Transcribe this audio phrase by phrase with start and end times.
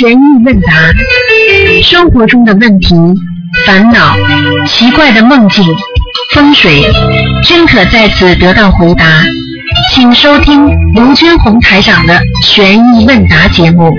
[0.00, 0.72] 悬疑问答，
[1.82, 2.94] 生活中的问题、
[3.66, 4.16] 烦恼、
[4.66, 5.62] 奇怪的梦境、
[6.32, 6.90] 风水，
[7.44, 9.04] 均可在此得到回答。
[9.92, 13.92] 请收听卢军红台长的悬疑问答节目。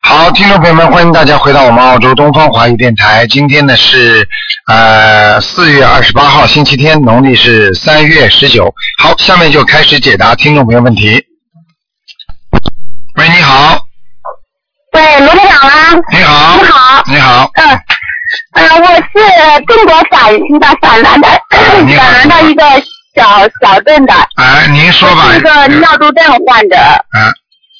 [0.00, 3.26] 好，听众朋友们，欢迎大家回到我们澳洲东方华语电台。
[3.26, 4.26] 今天呢是
[4.66, 8.72] 呃四月二十八号，星期天，农历是三月十九。
[8.96, 11.22] 好，下面就开始解答听众朋友问题。
[13.50, 13.84] 好，
[14.92, 17.80] 喂，卢台长啊，你好，你好，你好，嗯，
[18.54, 21.28] 嗯，我是中国陕的陕南的
[21.96, 22.62] 陕南的一个
[23.16, 26.76] 小小镇的，哎，您说吧我是一，个尿毒症患者。
[26.76, 27.26] 啊，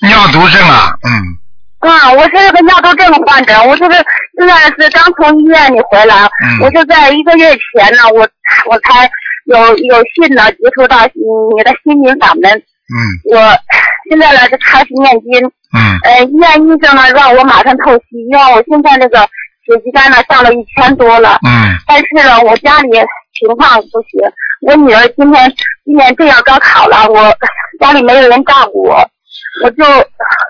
[0.03, 4.05] 尿毒症啊，嗯，啊，我是一个尿毒症患者，我就是
[4.37, 6.59] 现在是刚从医院里回来，嗯。
[6.63, 8.29] 我就在一个月前呢，我
[8.69, 9.09] 我才
[9.45, 12.99] 有有幸呢接触到你的心灵法门，嗯。
[13.33, 13.57] 我
[14.09, 15.99] 现在呢就开始念经，嗯。
[16.05, 19.21] 呃，医院医生呢让我马上透析，因为我现在那个
[19.65, 21.77] 血肌酐呢上了一千多了，嗯。
[21.87, 22.89] 但是呢我家里
[23.39, 24.21] 情况不行，
[24.63, 25.53] 我女儿今天
[25.85, 27.35] 今年正要高考了，我
[27.81, 28.97] 家里没有人照顾我，
[29.65, 29.85] 我就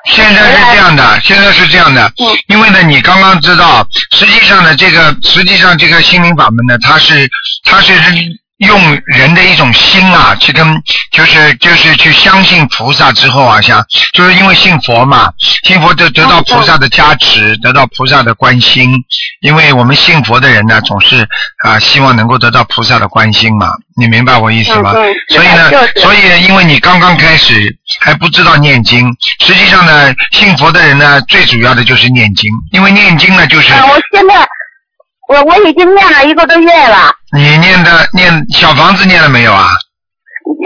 [0.06, 2.26] 现在是这样的，现在是这样的，嗯。
[2.48, 7.28] 因为呢，你刚刚知道，实际上呢，这个实际上这个心灵法门呢，它是
[7.64, 7.92] 它是
[8.60, 15.32] 用人的一种心啊，去跟就是就是去相信菩萨之后啊，想就是因为信佛嘛，
[15.64, 18.92] 信佛得得到菩萨的加持，得到菩萨的关心，
[19.40, 21.26] 因为我们信佛的人呢，总是
[21.64, 24.92] 啊希望能够得到菩萨的关心嘛，你明白我意思吗？
[25.30, 34.34] 所以呢，所以因为你刚刚开始还不知道念经，实际上呢，信佛的人呢，最主要的就是念经，因为念经呢，就是啊，我现在
[35.30, 37.14] 我我已经念了一个多月了。
[37.32, 39.70] 你念的念小房子念了没有啊？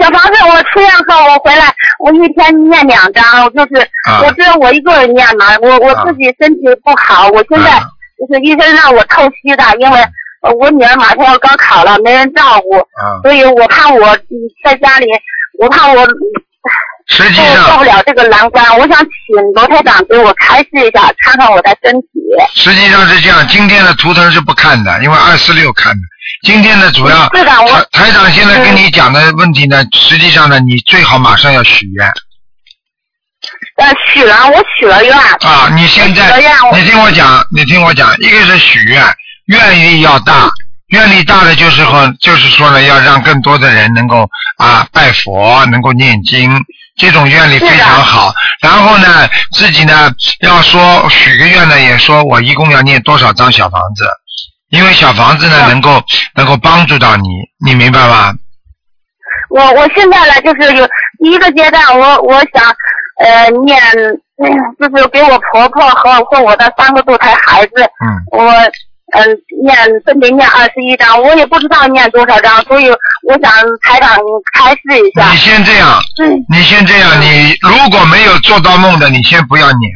[0.01, 7.83] 小房子，我出院后我回来，我一天念两张，我就是、啊我只有我一个人念嘛，我我自己身体不好，我现在啊
[8.17, 9.99] 就是医生让我透析的，因为
[10.41, 14.33] 呃我女儿马上要高考了，没人照顾，啊，所以我怕我嗯
[14.63, 15.05] 在家里，
[15.59, 16.01] 我怕我
[17.07, 22.07] 实际上过不了这个难关，我想请罗台长给我开示一下，看看我的身体。
[22.55, 26.01] 实际上是这样，今天的图腾是不看的，因为二四六看的。
[26.43, 32.07] 今天呢，主要是的我台台长现在跟你讲的问题呢，实际上呢，你最好马上要许愿
[33.77, 35.15] 呃，许了，我许了愿。
[35.15, 35.69] 啊！
[35.75, 36.37] 你现在
[36.73, 39.03] 你听我讲，你听我讲，一个是许愿，
[39.45, 40.49] 愿力要大，
[40.87, 44.27] 愿力大的就是说，就是说呢，要让更多的人能够
[44.57, 46.51] 啊拜佛，能够念经，
[46.95, 48.33] 这种愿力非常好。
[48.61, 50.11] 然后呢，自己呢
[50.41, 54.07] 要说许个愿呢，也说我一共要念多少张小房子，
[54.69, 56.01] 因为小房子呢嗯能够
[56.35, 57.27] 能够帮助到你，
[57.65, 58.33] 你明白吗？
[59.49, 60.87] 我我现在呢，就是有
[61.19, 62.75] 第一个阶段，我我想
[63.19, 63.79] 呃念，
[64.43, 64.47] 嗯，
[64.79, 67.71] 就是给我婆婆和和我的三个堕胎孩子，
[68.03, 68.53] 嗯，我
[69.15, 69.23] 嗯、
[69.63, 74.17] 念分别念二十一章，我也不知道念多少章，所以我想台长
[74.53, 75.37] 开示一下你。
[75.37, 79.91] 先这样，嗯，你先这样，你如果没有做到梦的，你先不要念，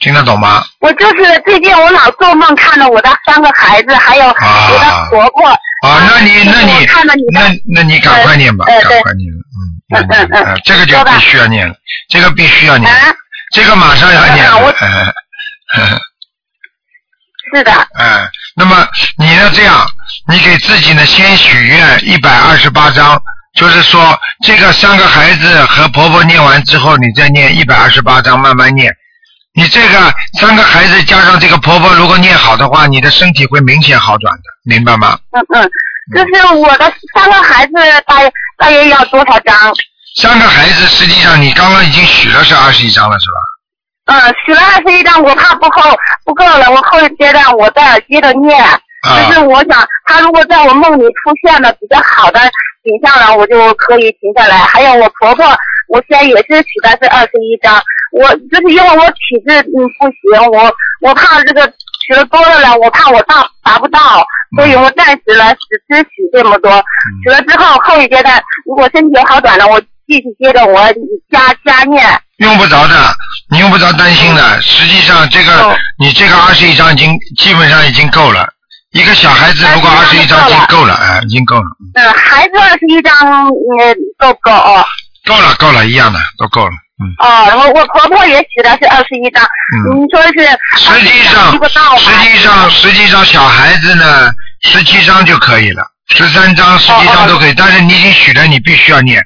[0.00, 0.64] 听得懂吗？
[0.80, 5.48] 我就是最近我老做梦看到我的三个孩子，还有啊我的婆婆。
[5.86, 6.86] 啊，那你那你
[7.32, 7.42] 那
[7.72, 9.30] 那你赶快念吧，呃赶快念，
[9.94, 11.74] 嗯嗯嗯这个就必须要念了，
[12.08, 13.14] 这个必须要念，啊，
[13.52, 16.00] 这个马上要念了啊我，嗯
[17.54, 18.86] 是的，嗯，那么
[19.16, 19.86] 你呢这样，
[20.26, 23.16] 你给自己呢先许愿一百二十八章，
[23.54, 28.92] 就是说这个三个孩子和婆婆念完之后，你再念一百二十八章，慢慢念。
[29.54, 35.18] 你这个三个孩子加上这个婆婆，如果念好的话，你的身体会明显好转的，明白吗？
[35.30, 35.70] 嗯嗯，
[36.14, 37.72] 就是我的三个孩子
[38.06, 39.54] 大约大约要多少张？
[40.20, 43.37] 三个孩子实际上你刚刚已经许了是二十一章了，是吧？
[44.08, 45.82] 嗯，许了二十一张，我怕不够
[46.24, 48.58] 不够了，我后一阶段我再接着念。
[48.64, 48.80] 啊
[49.28, 52.40] 就是我想，他如果在我梦里出现了比较好的
[52.82, 54.56] 景象了，我就可以停下来。
[54.56, 55.46] 还有我婆婆，
[55.88, 57.80] 我现在也是许的是二十一张。
[58.10, 64.00] 我就是因为我体质嗯不行，我我怕这个取的多了呢，我怕我到达不到，
[64.56, 66.70] 所以我暂时来只只取这么多。
[67.22, 70.82] 取了之后，后一阶段如果身体好转了，我继续接着我
[71.30, 72.02] 加加念。
[72.38, 73.14] 用不着的，
[73.50, 74.60] 你用不着担心的。
[74.62, 78.48] 实际上，这个、哦你这个二十一张已经基本上已经够了。
[78.92, 83.12] 一个小孩子如果二十一张已经够了，哎，已经够了，嗯，孩子二十一张，
[83.48, 84.52] 嗯，够不够？
[84.52, 84.84] 哦，
[85.26, 86.70] 够了，够了，一样的都够了。
[87.02, 90.32] 嗯，哦，我我婆婆也许的是二十一张，嗯你说是
[90.76, 91.52] 实际上？
[91.98, 94.30] 实际上实际上小孩子呢，
[94.62, 95.82] 十七张就可以了，
[96.14, 97.54] 十三张、十七张都可以。
[97.54, 99.20] 但是你已经许了，你必须要念。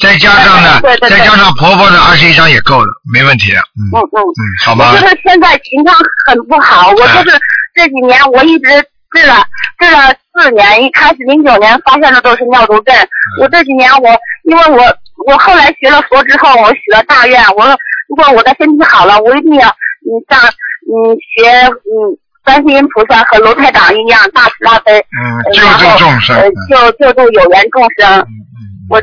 [0.00, 3.58] 再加上呢对，对对再加上婆婆的二十一张也够了，没问题的。
[3.58, 4.18] 嗯嗯嗯。
[4.22, 4.98] 嗯，好吧我？
[5.00, 5.94] 就是现在情况
[6.26, 7.38] 很不好，我哎就是
[7.74, 8.68] 这几年我一直
[9.12, 9.44] 治了
[9.78, 14.08] 治了四年，一开始零九年发现的都是尿毒症，嗯我这几年我
[14.44, 14.78] 因为我
[15.26, 17.76] 我后来学了佛之后，我许了大愿，我说
[18.08, 20.94] 如果我的身体好了，我一定要嗯像嗯
[21.36, 26.36] 学嗯观世音菩萨和卢太长一样大慈大悲，嗯，救助众生。
[26.70, 28.20] 救救助有缘众生。
[28.20, 28.58] 嗯嗯
[28.88, 28.98] 我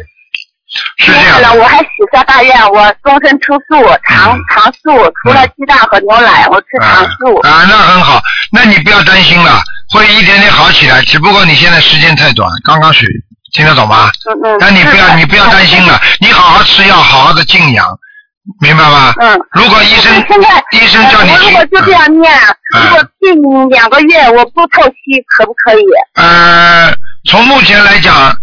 [0.97, 1.53] 是这样的。
[1.53, 7.35] 我还许下大愿，我终身吃素，常嗯常素，除了鸡蛋和牛奶，我吃常素。
[7.47, 9.61] 啊，那很好，那你不要担心了，
[9.93, 11.01] 会一点点好起来。
[11.03, 13.05] 只不过你现在时间太短，刚刚学，
[13.53, 14.09] 听得懂吗？
[14.29, 14.57] 嗯嗯。
[14.59, 17.85] 那你不要你不要担心了，你好好吃药，好好的静养，
[18.61, 19.13] 明白吗？
[19.19, 19.39] 嗯。
[19.53, 22.33] 如果医生现在医生叫你去呃我如果就这样念，
[22.75, 25.85] 嗯如果近两个月我不透析，可不可以？
[26.15, 26.93] 呃，
[27.29, 28.34] 从目前来讲，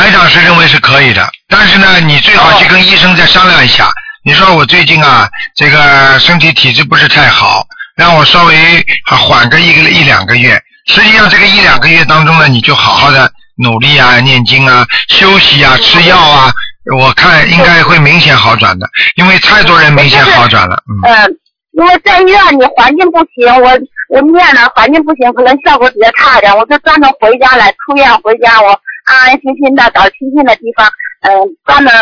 [0.00, 3.92] 台长是认为是可以的，但是呢，你最好去跟医生再商量一下。
[4.24, 7.66] 你说我最近啊，这个身体体质不是太好，
[7.96, 8.80] 让我稍微
[9.10, 10.58] 啊缓个一个一两个月。
[10.86, 13.30] 实际上这个一两个月当中呢，你就好好的
[13.62, 16.50] 努力啊，念经啊，休息啊，吃药啊，
[16.98, 21.12] 我看应该会明显好转的，因为太多人明显好转了，嗯。
[21.12, 21.30] 嗯，
[21.72, 28.80] 因为在医院里环境不行，我我念了环境不行，可能效果比较差一点，我就专门回家来出院回家，我
[29.10, 30.86] 安安心心的找清静的地方，
[31.22, 31.30] 嗯，
[31.66, 31.92] 专门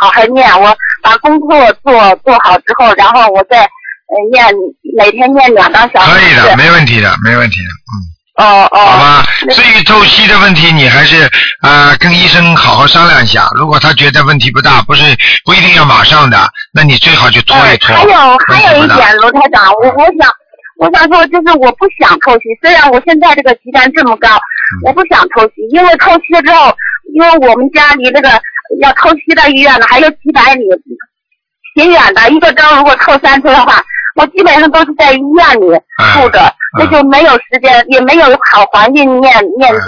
[0.00, 1.92] 好好念，我把功课做
[2.24, 4.44] 做好之后，然后我再呃念
[4.96, 7.94] 每天念两张小可以的，没问题的，没问题的，嗯。
[8.36, 8.78] 哦哦。
[8.78, 11.24] 好吧，那至于透析的问题，你还是
[11.62, 13.48] 啊、呃跟医生好好商量一下。
[13.56, 15.02] 如果他觉得问题不大，不是
[15.44, 16.38] 不一定要马上的，
[16.74, 17.94] 那你最好就拖一拖。
[17.94, 20.30] 呃还有还有一点，罗台长，我我想
[20.78, 26.74] 我想说，就是我不想透析，虽然我现在这个鸡蛋这么高，嗯我不想透析，因为透析了之后，
[27.14, 28.28] 因为我们家离那个
[28.80, 30.64] 要透析的医院呢还有几百里，
[31.74, 33.82] 挺远的，一个周如果透三次的话。
[34.16, 35.66] 我基本上都是在医院里
[36.14, 39.78] 住着，那就没有时间，也没有好环境念念经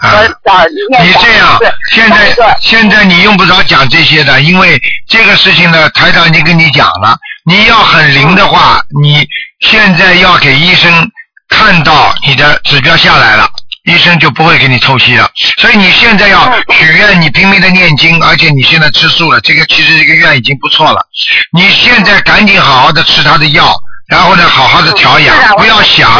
[0.00, 1.60] 和找念小你这样，
[1.92, 7.14] 现在现在你用不着讲这些的，因为这个事情呢，台长已经跟你讲了，
[7.44, 9.26] 你要很灵的话，你
[9.60, 11.10] 现在要给医生
[11.48, 13.48] 看到你的指标下来了。
[13.84, 21.06] 医生就不会给你透析了，所以你现在要嗯许愿，你拼命的念经，而且你现在吃素了，这个其实这个愿已经不错了。
[21.52, 23.74] 你现在赶紧好好的吃他的药，
[24.08, 26.10] 然后呢，好好的调养不要想，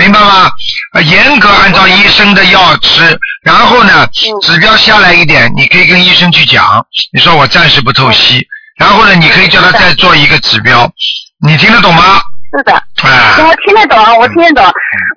[0.00, 0.50] 明白吗？
[0.94, 6.64] 呃，严格按照医生的药吃，然后呢，嗯指标下来一点，你可以跟医生去讲，
[7.12, 8.42] 你说我暂时不透析，
[8.82, 10.90] 然后呢，你可以叫他再做一个指标，
[11.46, 12.20] 你听得懂吗？
[12.56, 12.72] 是的。
[13.04, 14.64] 哎、我听得懂，我听得懂，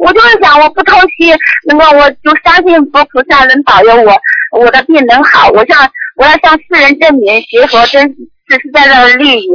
[0.05, 1.33] 我就是想我不偷袭，
[1.67, 4.15] 那么我就相信佛菩萨能保佑我，
[4.59, 5.49] 我的病能好。
[5.49, 5.77] 我向
[6.15, 9.47] 我要向世人证明学佛真实实在在的利益。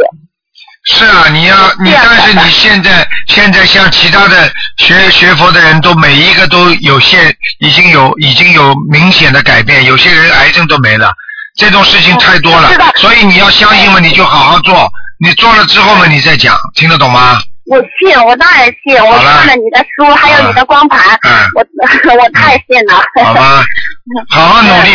[0.84, 11.12] 是啊，你要你，但是你现在现在像其他的学学佛的人都每一个都有现已经有已经有明显的改变，有些人癌症都没了，
[11.56, 17.38] 这种事情太多了，所以你要相信嘛，你就好好做，你做了之后嘛，你再讲，听得懂吗？
[17.66, 21.62] 我信，我当然信，我看了你的书，还有你的光盘，嗯我
[22.20, 23.00] 我太信了。
[23.22, 23.62] 好吧，
[24.28, 24.90] 好好努力，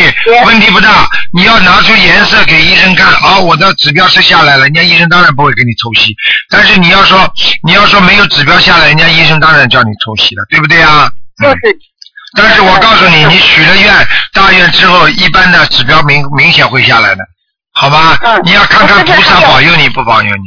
[0.45, 1.07] 问题不大。
[1.33, 6.13] 你要拿出颜色给医生看，好，我的指标是下来了，人家医生当然不会给你抽吸。
[6.49, 7.31] 但是你要说
[7.63, 11.09] 你要说没有指标下来，人家医生当然叫你抽吸了，对不对啊？
[11.43, 11.77] 嗯就是
[12.35, 13.93] 但是我告诉你，嗯你许了愿
[14.33, 17.23] 大愿之后，一般的指标明明显会下来的，
[17.73, 18.17] 好吗？
[18.21, 20.43] 嗯你要看看菩萨保佑你不保佑你。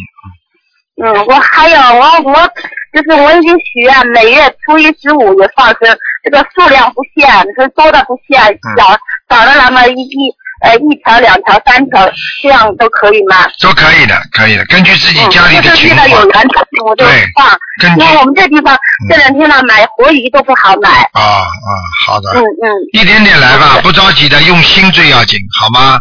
[1.02, 2.52] 嗯，我还有我我
[2.92, 8.42] 就是我已经许愿，每月初一十五也放生，这个数量不限，是多的不限，
[8.76, 8.98] 小少
[9.30, 12.10] 少的那么一一呃一条两条三条，
[12.42, 13.46] 这样都可以吗？
[13.60, 16.20] 都可以的，可以的，根据自己嗯，家里的情况就是遇到。
[16.20, 18.76] 有缘的我就对放，根据因为我们这地方
[19.08, 20.90] 这两天呢买活鱼都不好买。
[21.12, 21.70] 啊啊，
[22.06, 22.30] 好的。
[22.34, 26.00] 嗯嗯一点点来吧，不着急的，用心最要紧，好吗？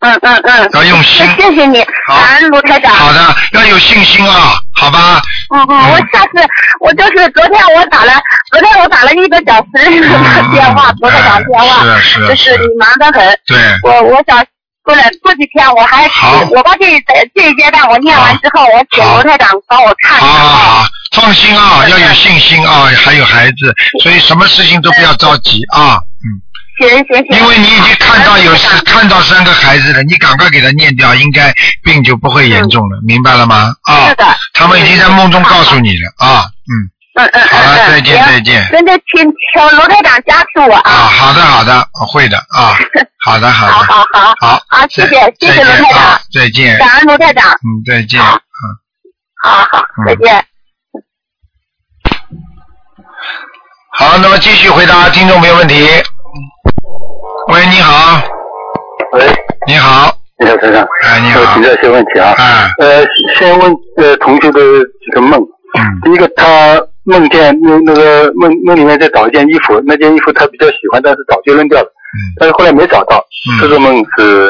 [0.00, 0.70] 嗯嗯嗯。
[0.74, 2.94] 要用心谢谢你，好感恩卢台长。
[2.94, 5.20] 好的，要有信心啊，好吧？
[5.54, 6.44] 嗯嗯，我下次
[6.80, 8.12] 我就是昨天我打了，
[8.50, 10.96] 昨天我打了一个小时的电话，嗯。
[11.00, 13.38] 卢台长电话，是是就是是你忙得很。
[13.46, 14.44] 对，我我想
[14.82, 16.04] 过来过几天我还
[16.50, 16.86] 我把这
[17.34, 19.18] 这一阶段我念完之后，我请好。
[19.18, 20.58] 卢台长帮我看一好好看。
[20.58, 26.26] 好，放心啊，要有信心啊，还有孩子，所以什么事情都不要着急啊，嗯，
[26.78, 27.40] 行行行。
[27.40, 28.52] 因为你已经看到有
[28.84, 31.52] 看到三个孩子了，你赶快给他念掉，应该
[31.82, 33.74] 病就不会严重了，明白了吗？
[33.82, 34.24] 啊是，的。
[34.52, 36.72] 他们已经在梦中告诉你了啊，嗯，
[37.22, 38.66] 嗯嗯好了，再见再见。
[38.70, 41.06] 真的，请请罗台长加持我啊，啊！
[41.06, 42.74] 好的好的，我会的啊，
[43.24, 48.40] 好 的好的，好好好，好啊，谢谢谢谢罗台长再见感恩罗台长，嗯，再见，好嗯。
[49.42, 50.44] 好好嗯，再见。
[53.96, 55.86] 好，那么继续回答听众朋友问题。
[57.52, 58.20] 喂，你好，
[59.12, 59.24] 喂，
[59.68, 60.86] 你好，你好，先生。
[61.04, 62.34] 哎，你好我请，教一些问题啊。
[62.38, 63.04] 哎，呃，
[63.38, 64.60] 先问呃同学的
[65.04, 65.40] 几个梦。
[65.40, 73.16] 嗯第一个，他梦见那那个梦梦里面在找一件衣服，那件衣服他比较喜欢，但是早就扔掉了，嗯但是后来没找到。
[73.50, 74.46] 嗯这嗯，个梦是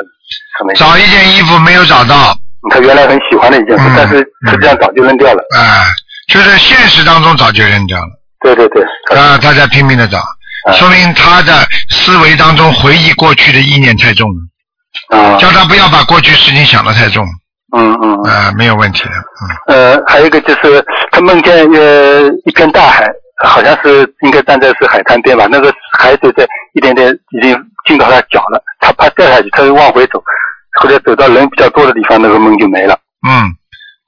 [0.58, 0.72] 什么？
[0.74, 2.34] 找一件衣服没有找到，
[2.70, 4.16] 他原来很喜欢的一件事嗯，但是
[4.50, 5.42] 实际上早就扔掉了。
[5.58, 5.84] 哎，
[6.28, 8.08] 就是现实当中早就扔掉了，
[8.40, 8.82] 对对对。
[9.16, 10.24] 啊，他在拼命的找，啊
[10.72, 15.38] 说明他的思维当中回忆过去的意念太重了，啊。
[15.38, 17.26] 叫他不要把过去事情想得太重，
[17.76, 18.22] 嗯嗯。
[18.22, 19.10] 啊，没有问题的，
[19.68, 23.06] 嗯，呃，还有一个就是他梦见呃一片大海，
[23.44, 27.54] 好像是应该站在是海滩边吧，那个海水在一点点已经
[27.86, 30.22] 进到他脚了，他怕掉下去，他就往回走，
[30.80, 32.98] 后来走到人比较多的地方，那个梦就没了。
[33.28, 33.52] 嗯，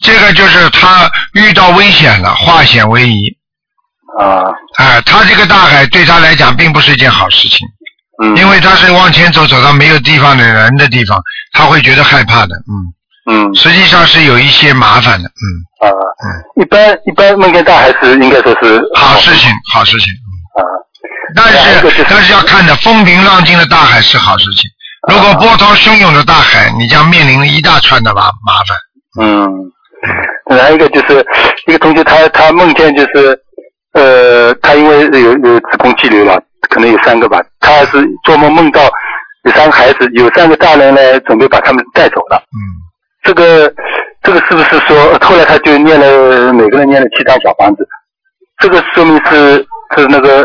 [0.00, 3.35] 这个就是他遇到危险了，化险为夷，
[4.18, 7.66] 啊，哎，他这个大海对他来讲并不是一件好事情。
[8.22, 11.20] 嗯，因为他是往前走，走到没有地方的人的地方，
[11.52, 12.56] 他会觉得害怕的，
[13.28, 13.54] 嗯，嗯。
[13.54, 15.44] 实际上是有一些麻烦的，嗯，
[15.86, 16.62] 啊，嗯。
[16.62, 20.08] 一般一般梦见大海是应该说是好事情，好事情，
[20.56, 20.60] 啊，
[21.34, 24.62] 但是是但是要看的风平浪静的大海是好事情，
[25.12, 31.22] 如果波涛汹涌的大海，你将面临一大串的麻麻烦，嗯，还有一个就是
[31.66, 33.38] 一个同学他他梦见就是
[33.96, 36.38] 呃他因为有有子宫肌瘤了，
[36.68, 38.82] 可能有三个吧，他是做梦梦到
[39.44, 42.36] 有三个孩子，有三个大人呢准备把他们带走了。
[42.52, 42.60] 嗯，
[43.22, 43.72] 这个
[44.22, 47.88] 这个是不是说后来他就念了每个人念了七张小房子？
[48.58, 50.42] 这个说明是是那个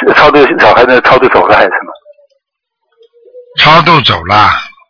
[0.00, 1.92] 是超度小孩子超度走了还是什么？
[3.58, 4.48] 超度走了，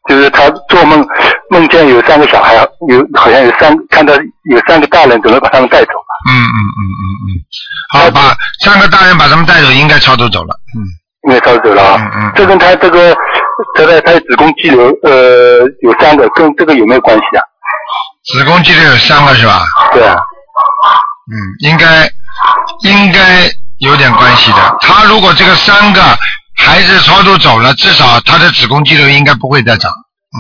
[0.09, 1.07] 就是他做梦
[1.51, 2.57] 梦见有三个小孩，
[2.89, 4.15] 有好像有三看到
[4.51, 6.10] 有三个大人准备把他们带走了。
[6.29, 7.31] 嗯嗯嗯嗯嗯，
[7.93, 10.85] 好，把三个大人把他们带走，应该超度走了，嗯，
[11.29, 11.97] 应该超度走了啊。
[11.99, 13.17] 嗯嗯这跟他这个
[13.77, 17.43] 他的他的子宫肌瘤呃有三个，跟这个有没有关系啊？
[18.33, 19.65] 子宫肌瘤有三个是吧？
[19.93, 20.17] 对啊。
[21.33, 22.11] 嗯，应该
[22.83, 23.49] 应该
[23.79, 24.77] 有点关系的。
[24.81, 26.03] 他如果这个三个
[26.57, 29.91] 孩子超度走了，至少他的子宫肌瘤应该不会再长。
[29.91, 30.39] 嗯，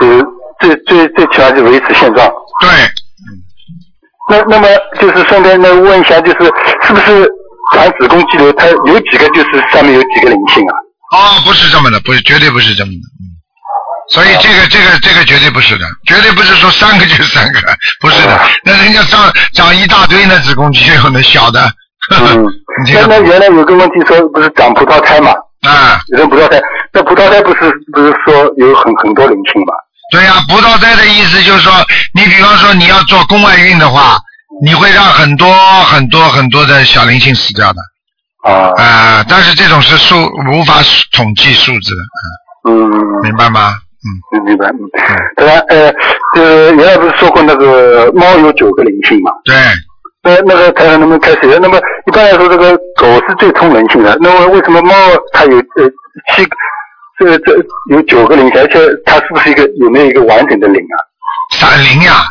[0.00, 0.24] 就是
[0.60, 2.28] 最最最起码是维持现状。
[2.60, 2.68] 对，
[4.30, 4.68] 那那么
[5.00, 6.44] 就是顺便呢问一下，就是
[6.82, 7.28] 是不是
[7.74, 10.74] 长子宫肌瘤，它有几个就是上面有几个灵性啊？
[11.12, 12.98] 哦，不是这么的，不是，绝对不是这么的。
[13.20, 13.22] 嗯，
[14.10, 17.60] 所以这个这个这个绝对不是的，绝对不是说三个就是三个，
[18.00, 18.40] 不是的。
[18.64, 21.60] 那人家长长一大堆呢，子宫肌瘤那小的。
[22.12, 22.44] 嗯，
[22.84, 25.30] 你这个那那原来有个问题说不是长葡萄胎嘛？
[25.68, 26.60] 啊，有人葡萄胎，
[26.92, 29.74] 那葡萄胎不是不是说有很很多灵性嘛？
[30.12, 31.72] 对呀、葡萄灾的意思就是说，
[32.14, 34.18] 你比方说你要做宫外孕的话，
[34.62, 35.52] 你会让很多
[35.84, 37.80] 很多很多的小灵性死掉的
[38.44, 40.16] 啊，啊、但是这种是数
[40.52, 40.74] 无法
[41.12, 43.74] 统计数字的，嗯，嗯明白吗？
[44.34, 44.66] 嗯明白。
[44.66, 44.78] 嗯，
[45.36, 45.90] 当然，呃，
[46.36, 49.32] 就是原来不是说过那个猫有九个灵性嘛？
[49.46, 49.56] 对，
[50.22, 51.58] 那那个台上能不能开始？
[51.60, 54.16] 那么一般来说，这个狗是最通人性的。
[54.20, 54.94] 那么为什么猫
[55.32, 55.88] 它有呃
[56.36, 56.50] 七个，
[57.18, 57.52] 这这
[57.90, 60.96] 有九个灵性，而且它是不是一个有没有一个完整的灵啊？
[61.56, 62.24] 散灵呀，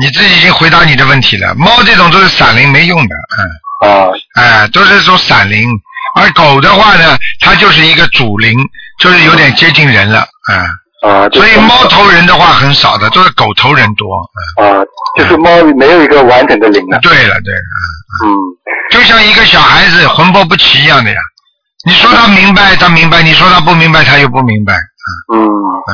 [0.00, 1.54] 你自己已经回答你的问题了。
[1.54, 3.14] 猫这种都是散灵，没用的，
[3.84, 5.68] 嗯，啊，哎，都是说散灵。
[6.18, 8.58] 而狗的话呢，它就是一个主灵，
[9.00, 10.66] 就是有点接近人了，啊。
[11.02, 14.08] 啊，就所以猫头人的话很少的，都是狗头人多。
[14.60, 14.84] 嗯，啊，
[15.18, 16.98] 就是猫没有一个完整的灵啊。
[17.02, 17.60] 对了对了，
[18.24, 18.28] 嗯
[18.90, 21.16] 就像一个小孩子魂魄不齐一样的呀。
[21.86, 24.74] 你说他明白，他明白；你说他不明白，他又不明白。
[25.32, 25.38] 嗯。
[25.38, 25.90] 嗯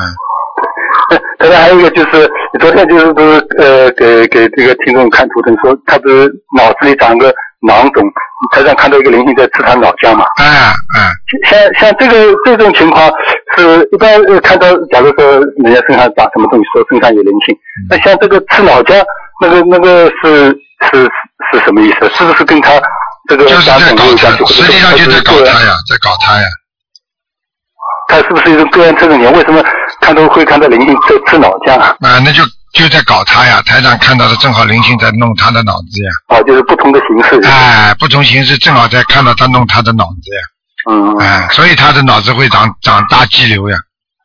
[1.09, 7.31] 那当然还有一个就是，昨天就是不是呃给给这个听众看图腾说，他不是脑子里长个
[7.67, 8.03] 囊肿，
[8.51, 10.25] 台上看到一个灵性在吃他脑浆嘛。
[10.39, 11.11] 嗯，哎哎，
[11.49, 13.11] 像像这个这种情况
[13.57, 17.55] 是一般呃看到，假如说人家身上长什么东西，说身上有灵性，
[17.89, 19.03] 那像这个吃脑浆，
[19.41, 20.49] 那个那个是
[20.89, 21.03] 是
[21.51, 22.09] 是什么意思？
[22.09, 22.71] 是不是跟他
[23.29, 26.45] 这个就是在搞他实际上就在搞他呀，在搞他呀。
[28.09, 29.31] 他是不是一种个人特征年？
[29.33, 29.63] 为什么
[30.01, 31.95] 看到会看到灵性吃吃脑浆啊？
[32.01, 33.61] 啊，那就就在搞他呀。
[33.65, 36.37] 台长看到的正好灵性在弄他的脑子呀。
[36.37, 37.39] 啊，就是不同的形式。
[37.47, 40.91] 哎，不同形式正好在看到他弄他的脑子呀。
[40.91, 43.77] 嗯哎，所以他的脑子会长长大肌瘤呀。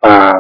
[0.03, 0.29] 嗯。
[0.29, 0.35] 嗯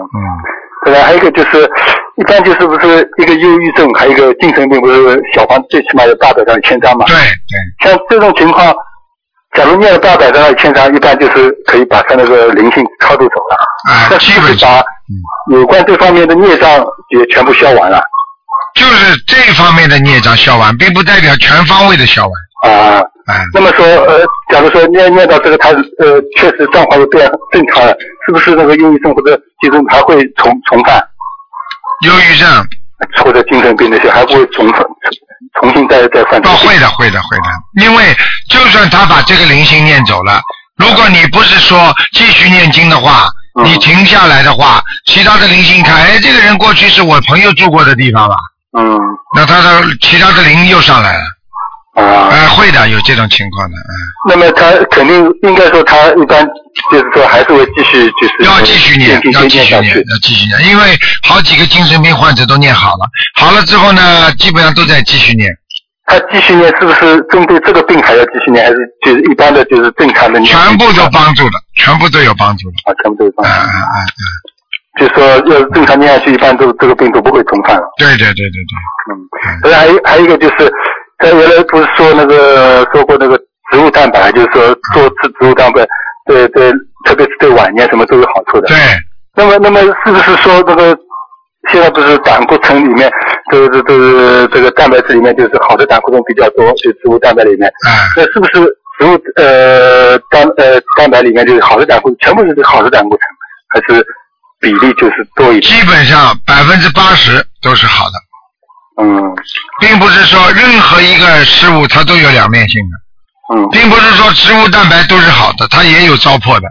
[0.85, 1.01] 对吧？
[1.03, 1.69] 还有一个就是，
[2.17, 7.05] 一般就是不是一个忧郁症，还有一个精神病，不是小房最起码有大百张一千张嘛？
[7.07, 8.75] 对对，像这种情况，
[9.57, 13.57] 假如念了八百张一千张，一般就是可以把他那个灵性超度走了。
[13.91, 14.83] 啊，那基本上
[15.53, 18.03] 有关这方面的孽障也全部消完了？
[18.75, 22.33] 就是这方面的孽障消完，并不代表全方位的消完。
[22.65, 27.95] 啊，哎，那么说，呃，假如说念念到这个，他呃确实状况又变正常了，
[28.27, 30.97] 是不是那个忧郁症或者精神还会重重犯，
[32.05, 32.49] 忧郁症
[33.25, 34.83] 或者精神病那些还会重犯，
[35.61, 36.41] 重新再再犯？
[36.41, 37.45] 哦，会的，会的，会的。
[37.83, 38.05] 因为
[38.51, 40.41] 就算他把这个灵性念走了，
[40.77, 43.29] 如果你不是说继续念经的话，
[43.61, 48.37] 嗯你停下来的话，其他的灵性看，哎，这个人过去是我朋友住过的地方吧？
[48.77, 48.99] 嗯
[49.35, 51.25] 那他的其他的灵又上来了，
[51.99, 53.93] 啊，哎，会的，有这种情况的，嗯，
[54.29, 56.47] 那么他肯定应该说他一般
[56.91, 65.51] 就是说还是会继续就是要继续念，要继续念，要继续念，因为好几个精神病患者都念好了，好了之后呢，基本上都在继续念，
[66.07, 70.55] 他继续念是不是针对这个病还要继续念，还是就是一般的就是正常的念？
[70.55, 73.59] 全部都帮助的，全部都有帮助的，啊，全部都有帮嗯助。
[73.59, 77.83] 嗯嗯嗯，就说要是正常念下去，一般都这个病都不会重犯了。
[77.99, 78.73] 对对对对对，
[79.11, 80.73] 嗯，还有还有一个就是，
[81.19, 83.37] 他原来不是说那个说过那个
[83.71, 84.63] 植物蛋白，就是说
[84.95, 85.87] 多吃植物蛋白，
[86.27, 86.73] 对对，
[87.05, 88.69] 特别是对晚年什么都有好处的。
[88.69, 88.77] 对。
[89.35, 90.99] 那么那么是不是说这个
[91.71, 93.09] 现在不是胆固醇里面，
[93.53, 98.53] 这个这个这个蛋白质里面就是好的胆固醇比较多，就植物蛋白里面，嗯，那是不是
[98.99, 103.21] 植物呃蛋呃蛋白里面就是好的胆固醇，全部是好的胆固醇，
[103.69, 104.05] 还是
[104.59, 105.73] 比例就是多一点？
[105.73, 108.15] 基本上百分之八十都是好的，
[109.01, 109.35] 嗯。
[109.81, 113.69] 并不是说任何一个事物它都有两面性的，嗯。
[113.71, 116.69] 并不是说植物蛋白都是好的，它也有糟粕的，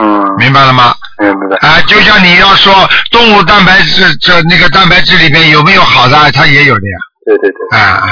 [0.00, 0.94] 嗯，明白了吗？
[1.18, 1.68] 明白。
[1.68, 8.08] 啊，就像你要说动物蛋白质这那个蛋白质里面有没有好的，它也有的呀，对对对，啊啊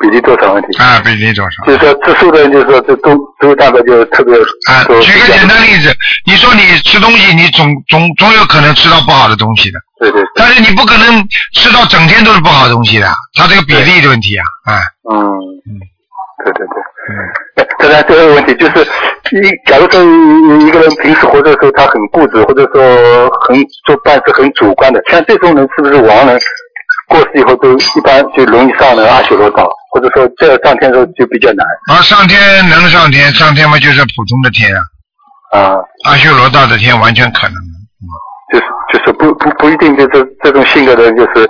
[0.00, 0.78] 比例多少问题？
[0.78, 1.64] 啊，比例多少？
[1.66, 4.34] 就是说吃素的人，就是说这动植物蛋白就特别
[4.70, 5.94] 啊，举个简单例子，
[6.26, 14.80] 你说你吃东西，你总总总有可能吃到不好的东西的，对对对，但是你不可能吃到整天都是不好的东西的，它这个比例的问题啊，啊，
[15.10, 15.16] 嗯。
[15.66, 15.80] 嗯，
[16.44, 16.78] 对对对。
[17.08, 17.12] 嗯，
[17.56, 18.82] 呃当然，这个问题就是，
[19.32, 23.56] 一假如说一一个人平时活着的时候，他很固执，或者说很
[23.86, 26.38] 做办事很主观的，像这种人是不是亡人
[27.08, 35.76] 过世以后都一般就容易上了阿修罗道，或者说这上天的时候就比较难啊，上天能上天，上天嘛就是普通的天啊，啊？
[36.04, 37.78] 阿修罗道的天完全可能的。
[38.50, 41.46] 就是就是不不不一定就是这种性格的人就是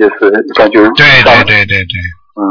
[0.00, 1.94] 就是感觉对对对对对，
[2.34, 2.42] 嗯，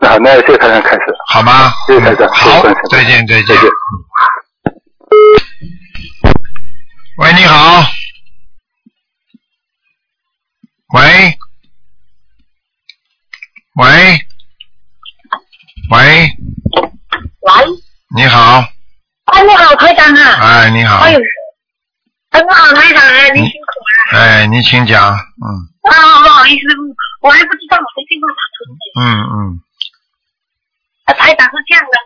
[0.00, 1.02] 那好，那谢谢台长开始。
[1.28, 1.70] 好吗？
[1.86, 3.70] 谢谢台长好再见再见再见。
[7.18, 7.82] 喂，你好。
[10.94, 11.38] 喂。
[13.76, 14.26] 喂。
[15.88, 15.98] 喂，
[17.42, 17.52] 喂，
[18.16, 18.64] 你好，
[19.26, 20.34] 哎，你好，台长啊！
[20.40, 21.18] 哎，你好，哎呦，
[22.30, 25.46] 哎，你好，台长啊，你辛苦了哎，你请讲，嗯
[25.88, 26.22] 啊！
[26.24, 26.64] 不好意思，
[27.20, 28.82] 我还不知道我的电话打出去。
[28.98, 29.60] 嗯嗯，
[31.04, 31.98] 啊，台长是这样的，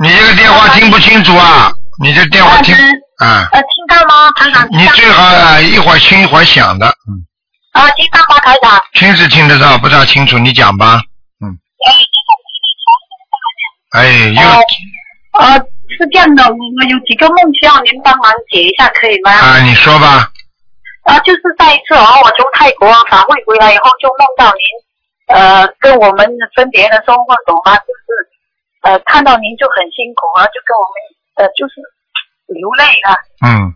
[0.00, 2.74] 我你这个电话听不清楚啊，你这电话听，
[3.18, 4.66] 啊，呃，听到吗，台长？
[4.72, 7.22] 你最好啊一会儿轻一会儿响的，嗯，
[7.72, 8.82] 啊，听到吗，台长？
[8.92, 11.00] 听是听得到，不大清楚，你讲吧，
[11.40, 11.58] 嗯，
[13.92, 14.40] 哎，又
[15.40, 15.58] 呃，呃，
[15.96, 19.32] 是这样的，我我有几个梦需要您帮忙解一下，可以吗？
[19.32, 20.30] 啊，你说吧，
[21.04, 27.74] 啊，就是上一次啊，我从泰国法会回来以后，就梦到您，呃，跟我们分别的时候，或懂吗？
[27.78, 28.06] 就是
[28.82, 30.94] 呃，看到您就很辛苦啊，就跟我们
[31.36, 31.80] 呃，就是
[32.48, 33.16] 流泪了。
[33.46, 33.74] 嗯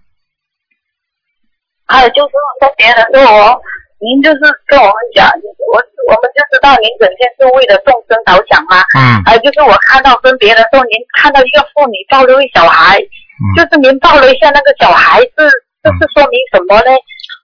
[1.88, 3.60] 还有就是分别的时候哦，
[3.98, 5.24] 您就是跟我们讲，
[5.72, 8.84] 我我们就知道您整天是为了众生着想嘛。
[8.94, 15.48] 嗯还有就是我看到跟别人说，您看到一个妇女抱了一小孩，嗯，就是您抱了一下那个小孩是，
[15.82, 16.92] 这是说明什么呢？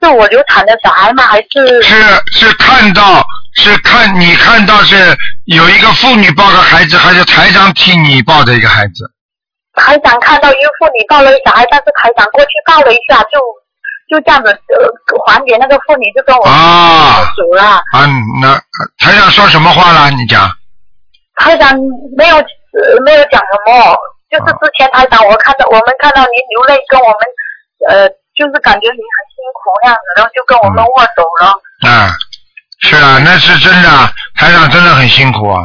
[0.02, 1.24] 是我流产的小孩吗？
[1.24, 1.82] 还是？
[1.82, 1.94] 是
[2.32, 4.96] 是看到是看你看到是
[5.46, 9.08] 有一个妇女抱个孩子，还是台长替你抱着一个孩子？
[9.74, 13.40] 台长看到一个妇女抱了一小孩，但是台长过去抱了一下，就
[14.12, 17.64] 就这样子呃还给那个妇女，就跟我啊走了。
[17.96, 18.04] 啊，
[18.42, 18.52] 那
[18.98, 20.10] 台长说什么话了？
[20.10, 20.50] 你讲。
[21.36, 21.72] 台长
[22.14, 23.96] 没有呃没有讲什么，
[24.28, 27.16] 就是之前台长我看到我们看到您流泪，跟我们
[27.88, 31.90] 呃就是感觉您很辛苦那样子，然后就跟我们握手了。
[31.90, 32.12] 啊，
[32.80, 33.88] 是啊，那是真的，
[34.36, 35.62] 台长真的很辛苦啊。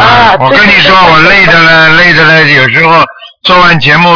[0.00, 1.52] 啊，我跟你说，我累的。
[1.52, 3.04] 了，累的了，有时候
[3.42, 4.10] 做完节目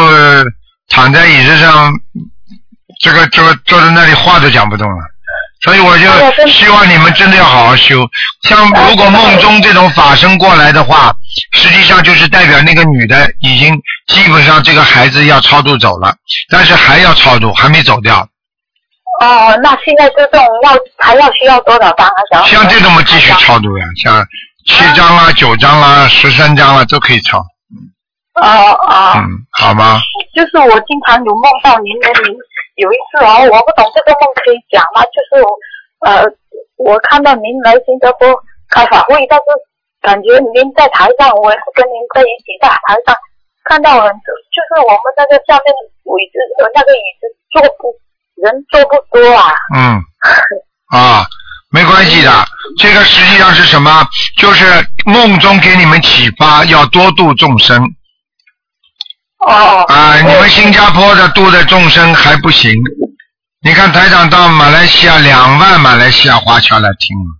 [0.89, 1.93] 躺在椅子上，
[2.99, 4.97] 这个这个坐在那里话都讲不动了。
[5.61, 8.07] 所以我就希望你们真的要好好修。
[8.43, 11.13] 像如果梦中这种法身过来的话，
[11.51, 13.75] 实际上就是代表那个女的已经
[14.07, 16.15] 基本上这个孩子要超度走了，
[16.49, 18.25] 但是还要超度，还没走掉。
[19.21, 22.13] 哦，那现在这种要还要需要多少张啊？
[22.31, 24.25] 小像这种我们继续超度呀，像
[24.65, 27.39] 七张啊、九张啊、十三张啊都可以超。
[28.35, 29.27] 哦哦，嗯，
[29.59, 29.99] 好吗？
[30.33, 32.33] 就是我经常有梦到您的，您
[32.79, 35.03] 有一次哦，我不懂这个梦可以讲吗？
[35.11, 35.43] 就是
[35.99, 36.23] 呃，
[36.77, 38.31] 我看到您来新加坡
[38.69, 39.45] 开法会，但是
[39.99, 43.13] 感觉您在台上，我也是跟您在一起在台上
[43.65, 47.91] 看到很，就是我们那个下面椅子呃那个椅子坐不
[48.39, 49.51] 人坐不多啊。
[49.75, 49.99] 嗯，
[50.95, 51.27] 啊，
[51.71, 52.31] 没关系的。
[52.77, 53.91] 这个实际上是什么？
[54.37, 54.63] 就是
[55.05, 57.83] 梦中给你们启发，要多度众生
[59.39, 59.83] 哦。
[59.87, 60.15] 啊。
[60.21, 62.71] 你们新加坡的度的众生还不行，
[63.61, 67.39] 你看台长到马来西亚两万马来西亚华侨来听了。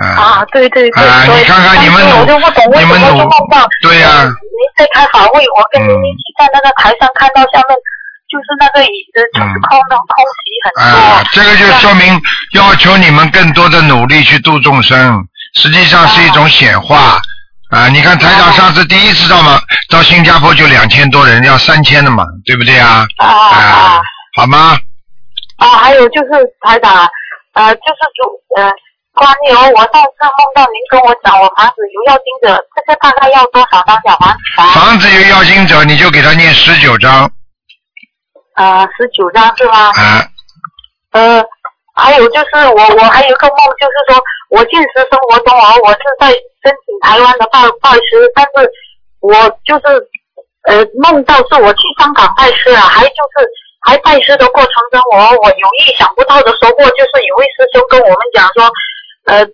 [0.00, 7.76] 啊啊，对对对，啊所以你看看你们我就不懂为什么你们努就梦到，对呀呃您在开法会，我跟您嗯一起在那个台上看到下面
[8.30, 10.96] 就是那个椅子就是空的空席很多。
[10.96, 12.18] 啊，这个就说明
[12.52, 17.20] 要求你们更多的努力去度众生，实际上是一种显化。
[17.70, 23.06] 啊，你看台长上次第一次到嘛，到新加坡就两千多人，要三千的嘛，对不对啊？
[23.18, 24.00] 啊啊啊，
[24.36, 24.76] 好吗？
[25.56, 25.68] 啊！
[25.78, 26.30] 还有就是
[26.62, 27.08] 台长啊，
[27.54, 28.72] 呃，就是主呃，
[29.14, 34.66] 关于哦，我上次梦到您跟我讲，我房子有要金者，这个大概要多少张小房子啊？
[34.74, 37.30] 房子有要经者，你就给他念十九张
[38.56, 39.90] 呃，十九张是吗？
[39.94, 40.26] 啊。
[41.12, 41.44] 呃，
[41.94, 48.70] 还有就是我我还有一个梦，就是说我现实生活中啊，我是在申请台湾的拜拜师，但是
[49.20, 49.32] 我
[49.64, 50.08] 就是
[50.68, 53.48] 呃梦到是我去香港拜师啊，还就是
[53.86, 58.70] 还拜师的过程中，我我有意想不到的收获，就是有位师兄跟我们讲说，
[59.24, 59.46] 呃，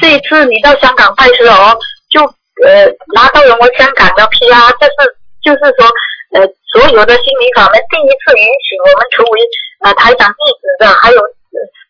[0.00, 1.76] 这一次你到香港拜师哦，
[2.10, 2.22] 就
[2.64, 5.86] 呃拿到了我香港的 PR，这是就是说
[6.32, 9.40] 呃所有的心理法门第一次允许我们成为
[9.84, 11.20] 呃台长弟子的，还有。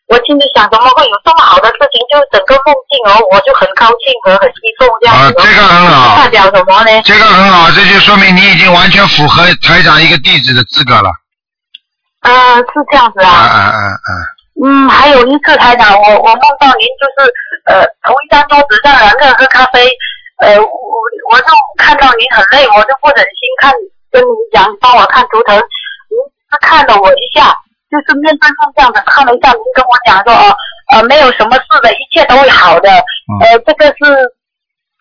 [0.07, 1.99] 呃我心里想，怎么会有这么好的事情？
[2.07, 7.01] 就是整个梦境哦，我就很高兴和很激动这样子、这个很好代表什么呢？
[7.03, 11.11] 这个很好，这就说明你已经完全符合台长一个弟子的资格了。
[12.21, 13.35] 呃，是这样子啊啊。
[13.35, 14.11] 啊啊啊！
[14.63, 17.29] 嗯，还有一次台长，我我梦到您就是
[17.67, 19.85] 呃，同一张桌子上两个人喝咖啡，
[20.39, 20.65] 呃，我
[21.29, 23.71] 我就看到您很累，我就不忍心看
[24.09, 26.15] 跟您讲，帮我看图腾，您
[26.49, 27.53] 是看了我一下，
[27.89, 30.55] 就是面对面这样的看了一下，您跟我讲说哦
[30.91, 32.89] 呃没有什么事的，一切都会好的，
[33.41, 34.31] 呃这个是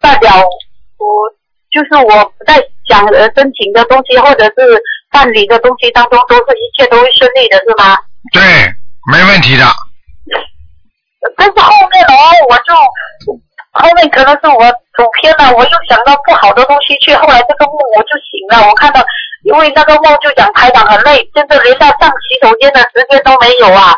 [0.00, 1.06] 代表我
[1.70, 7.96] 就是我不在讲呃申请的东西或者是办理的东西当中，都是一切都会顺利的，是吗？
[8.32, 8.42] 对，
[9.12, 9.64] 没问题的。
[11.36, 12.14] 但是后面哦，
[12.48, 12.72] 我就
[13.72, 19.00] 后面可能是我走偏了，我又想到不好的东西去，后来这个梦我就醒了，我看到
[19.46, 23.94] 因为那个梦就讲台长很累，甚至连到上洗手间的时间都没有啊。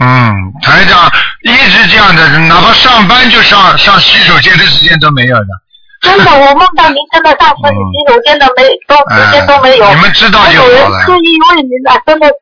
[0.00, 1.10] 嗯，台长
[1.42, 5.46] 一直这样的，哪怕上班就上上洗手间的时间都没有的。
[6.00, 9.84] 真的，我梦到您真的上洗洗手间的没都时间都没有。
[9.84, 11.00] 哎你们知道就还有人好了。
[11.04, 12.34] 刻意为您啊，真的是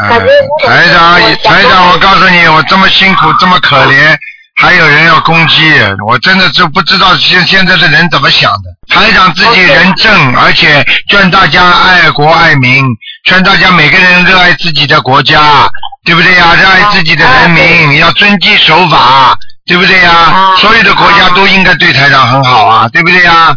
[0.00, 0.26] 嗯感觉
[0.66, 4.16] 台长台长，我告诉你，我这么辛苦，这么可怜，
[4.56, 5.72] 还有人要攻击，
[6.06, 8.70] 我真的就不知道现现在的人怎么想的。
[8.88, 12.84] 台长自己人正，而且劝大家爱国爱民，
[13.24, 15.68] 劝大家每个人热爱自己的国家，
[16.04, 16.54] 对不对呀？
[16.54, 19.36] 热爱自己的人民，要遵纪守法，
[19.66, 20.10] 对不对呀？
[20.12, 23.32] 啊所有的国家都应该对台长很好啊，对不对呀？
[23.34, 23.56] 啊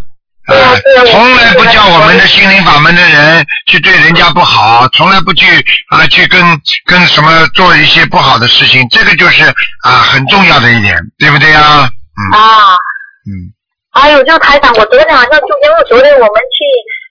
[1.11, 5.45] 从来不叫我们的心灵法门的人去对人家不好，从来不去
[5.89, 6.41] 啊去跟
[6.85, 9.43] 跟什么做一些不好的事情，这个就是
[9.83, 11.89] 啊很重要的一点，对不对呀？
[12.15, 12.73] 嗯啊。
[13.27, 13.51] 嗯
[13.91, 16.63] 还有就台长，我昨天晚上就因为昨天我们去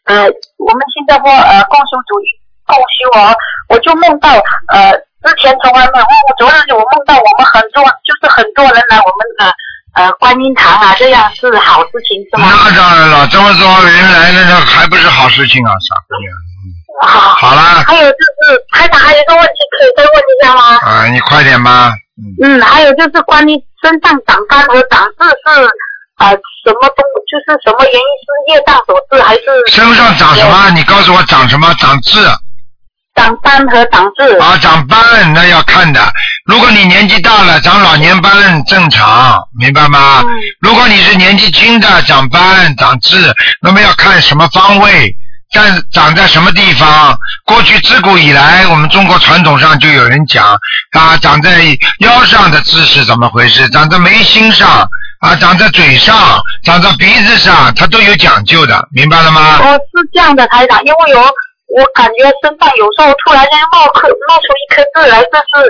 [0.04, 0.22] 呃
[0.58, 2.26] 我们新加坡呃共修主义
[2.64, 3.34] 共修哦，
[3.68, 4.30] 我就梦到
[4.72, 4.92] 呃
[5.26, 9.50] 之前从来没有梦过，昨天我梦到我们很多就是很多人来我们的
[9.98, 12.46] 呃观音堂啊，这样是好事情是吗？
[12.46, 16.30] 那当然了，这么多人来了，那还不是好事情啊，傻姑娘。
[17.02, 17.34] 好。
[17.34, 20.78] 好啦，还有就是台长还有一个问题可以再问一下吗？
[20.86, 21.90] 啊，你快点吧。
[22.40, 25.66] 嗯，嗯，还有就是关于身上长斑和长痣是
[26.18, 26.30] 呃
[26.64, 30.70] 什么东，就是什么原因是业障所致还是身上长什么？
[30.70, 31.74] 你告诉我长什么？
[31.78, 32.20] 长痣
[33.16, 34.36] 长斑和长痣？
[34.38, 36.00] 啊，长斑那要看的。
[36.44, 40.22] 如果你年纪大了，长老年斑正常，明白吗？
[40.22, 40.28] 嗯
[40.60, 45.16] 如果你是年纪轻的长斑长痣，那么要看什么方位。
[45.52, 47.16] 但长在什么地方？
[47.46, 50.44] 过去自古以来，我们中国传统上就有人讲
[50.98, 51.62] 啊，长在
[52.00, 53.66] 腰上的痣是怎么回事？
[53.70, 54.86] 长在眉心上
[55.20, 56.14] 啊，长在嘴上，
[56.64, 59.58] 长在鼻子上，它都有讲究的，明白了吗？
[59.60, 61.20] 哦，是这样的，台长，因为有
[61.74, 65.66] 我感觉身上有时候突然间冒颗冒出一颗痣来，这是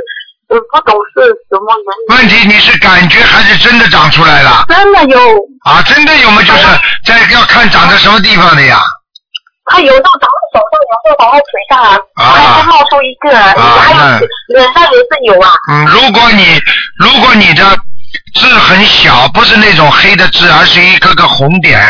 [0.49, 2.17] 我不懂是什么原因。
[2.17, 4.65] 问题你是感觉还是真的长出来了？
[4.69, 5.19] 真的有，
[5.65, 6.43] 啊，真的有吗？
[6.43, 6.67] 就是
[7.05, 8.79] 在要看长在什么地方的呀。
[9.69, 15.51] 它有时候长在手上，有时候长在腿上啊，啊突然间冒出一个，还那有脸上也是有啊。
[15.73, 16.61] 嗯，如果你
[16.99, 17.65] 如果你的
[18.35, 21.81] 痣很小，不是那种黑的痣，而是一颗颗红点，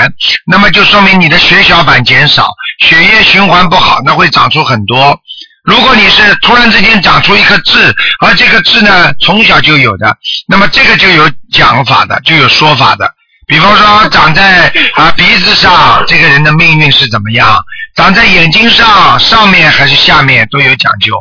[0.47, 2.49] 那么就说明你的血小板减少，
[2.81, 5.19] 血液循环不好，那会长出很多。
[5.65, 13.13] 如果你是突然之间长出一颗痣，而这个痣呢从小就有的，那么这个就有讲法的，就有说法的。
[13.49, 17.57] 比方说长在啊鼻子上，这个人的命运是怎么样？
[17.97, 21.15] 长在眼睛上，上面还是下面都有讲究。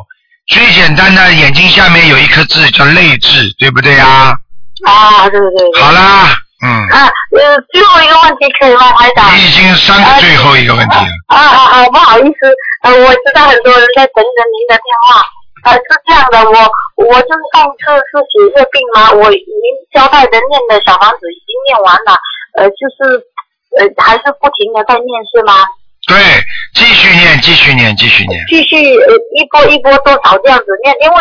[0.47, 4.35] 最简单的，眼睛下面有一颗痣叫泪痣，对不对呀？
[4.83, 5.81] 啊，对对对。
[5.81, 7.39] 好啦，嗯，啊，呃，
[7.71, 9.31] 最后一个问题可以吗，台长？
[9.35, 11.11] 你已经三个最后一个问题了。
[11.27, 11.85] 啊啊啊！
[11.89, 12.39] 不好意思，
[12.83, 15.23] 呃，我知道很多人在等着您的电话。
[15.65, 16.53] 呃，是这样的，我
[17.01, 17.79] 我就是上次
[18.13, 22.13] 是血液病嘛，我您交代的念的小房子已经念完了，
[22.53, 23.17] 呃，就是
[23.81, 25.65] 呃还是不停的在念是吗？
[26.05, 26.13] 对，
[26.75, 28.37] 继续念，继续念，继续念。
[28.47, 31.15] 继续呃一波一波多少这样子念，因为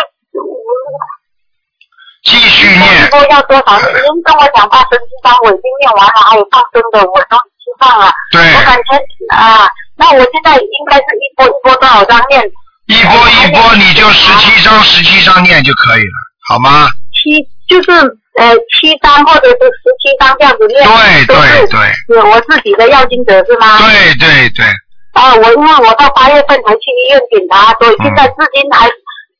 [2.24, 3.76] 继续一念，波要多少？
[3.78, 8.10] 您跟我讲八十七章我已经念完了，还有放生的我都已经放了。
[8.32, 8.96] 对，我感觉
[9.36, 12.40] 啊，那我现在应该是一波一波多少张念？
[12.86, 16.16] 一波一波，你就十七章十七章念就可以了，
[16.48, 16.88] 好吗？
[17.12, 17.92] 七就是
[18.40, 20.80] 呃七张或者是十七张这样子念。
[20.80, 21.76] 对对对
[22.08, 23.78] 是我自己的要经者是吗？。
[23.78, 24.64] 对对对，
[25.12, 28.88] 啊，我因为我到八月份才去医院检查，所以现在至今还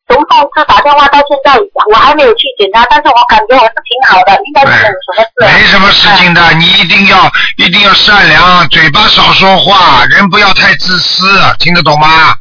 [0.09, 1.57] 从上次打电话到现在，
[1.90, 5.31] 我还没有去检查，但是我感觉我是挺好的，应该是没有什么事。
[5.40, 11.25] 没什么事情的，你一定要一定要善良，嘴巴少说话，人不要太自私，
[11.59, 12.37] 听得懂吗？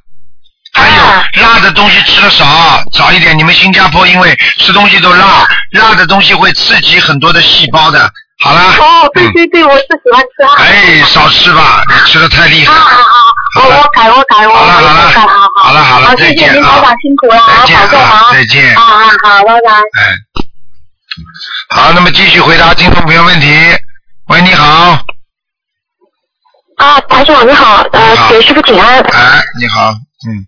[0.76, 2.46] 还啊有辣的东西吃的少，
[2.94, 3.38] 少一点。
[3.38, 8.12] 你们新加坡因为吃东西都辣，辣的东西会刺激很多的细胞的。
[8.44, 10.64] 好了，哦，对嗯，对对，我是喜欢吃辣的。
[10.64, 12.80] 哎，少吃吧，你吃的太厉啊害。
[12.80, 13.18] 啊啊！
[13.56, 19.72] 我我改我改我好了好了我改好好好了好了好，再谢谢您见啊台长辛苦了，好再见保重啊啊，再见啊啊好，拜拜。
[19.72, 20.16] 哎，
[21.70, 23.48] 好，那么继续回答听众朋友问题。
[24.28, 24.98] 喂，你好，
[26.78, 29.00] 啊，台长你好，你好呃，给师傅请安。
[29.00, 29.92] 哎，你好，
[30.28, 30.46] 嗯，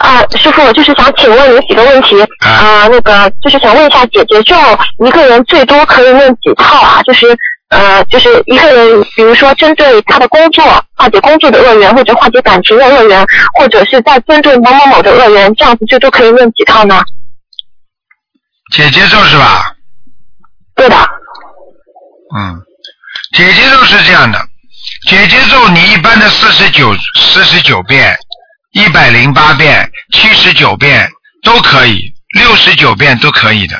[0.00, 2.20] 啊，师傅，我就是想请问你几个问题。
[2.40, 4.56] 啊啊，那个就是想问一下，姐姐咒
[5.04, 7.02] 一个人最多可以念几套啊？
[7.02, 7.26] 就是
[7.68, 10.64] 呃，就是一个人，比如说针对他的工作
[10.96, 13.24] 化解工作的恶缘，或者化解感情的恶缘，
[13.58, 16.98] 或者是在针对某某某的恶缘，这样子最多可以念几套呢？
[18.72, 19.74] 姐姐咒是吧？
[20.74, 20.96] 对的。
[20.96, 22.58] 嗯，
[23.36, 24.38] 姐姐咒是这样的，
[25.06, 28.16] 姐姐咒你一般的四十九、四十九遍、
[28.72, 31.10] 一百零八遍、七十九遍
[31.42, 33.76] 都可以，六十九遍都可以的。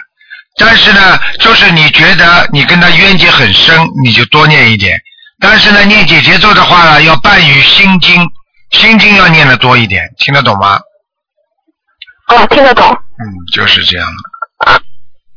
[0.56, 5.00] 但是呢，就是你觉得你跟他冤结很深，你就多念一点。
[5.38, 8.28] 但是呢，念姐姐咒的话呢，要伴于心经，
[8.72, 10.80] 心经要念的多一点，听得懂吗？
[12.28, 12.86] 哦，听得懂。
[12.90, 14.29] 嗯，就是这样的。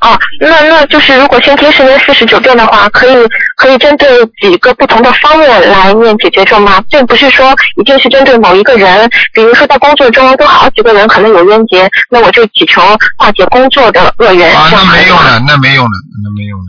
[0.03, 3.15] 哦，那那就是如果先天是念四十九遍的话，可以
[3.55, 4.07] 可以针对
[4.41, 6.83] 几个不同的方面来念解决咒吗？
[6.89, 12.81] 并不是说一定是针对某一个人，比如说在工作中都好几个人可能有冤结，那我就祈求
[13.17, 14.53] 化解工作的恶缘。
[14.53, 15.91] 啊，那没用可以吗的，那没用了，
[16.23, 16.65] 那没用了。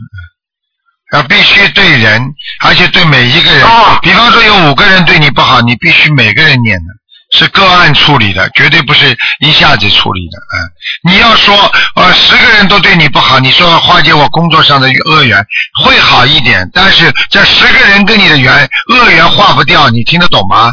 [1.18, 2.23] 啊必须对人，
[2.64, 3.62] 而且对每一个人。
[3.64, 6.87] 哦比方说有五个人对你不好，你必须每个人念的，
[7.35, 10.38] 是个案处理的，绝对不是一下子处理的。
[10.38, 11.55] 嗯，你要说
[11.97, 15.44] 呃十个人都对你不好，你说化解我工作上的恶缘
[15.83, 18.55] 会好一点，但是这十个人跟你的缘
[18.88, 20.73] 恶缘化不掉，你听得懂吗？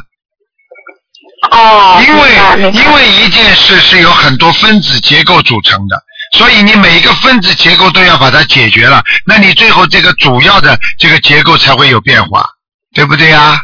[1.49, 5.99] 哦，因为因为一件事是由很多分子结构组成的，
[6.37, 12.45] 所以你每一个分子结构都要把它解决了，那你最后这个主要的这个结构才会有变化，
[12.93, 13.59] 对不对呀？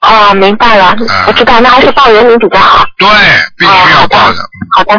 [0.00, 2.84] 哦，明白了，啊我知道，那还是报人名比较好。
[2.98, 3.08] 对，
[3.56, 4.38] 必须要报的。
[4.72, 4.94] 好的，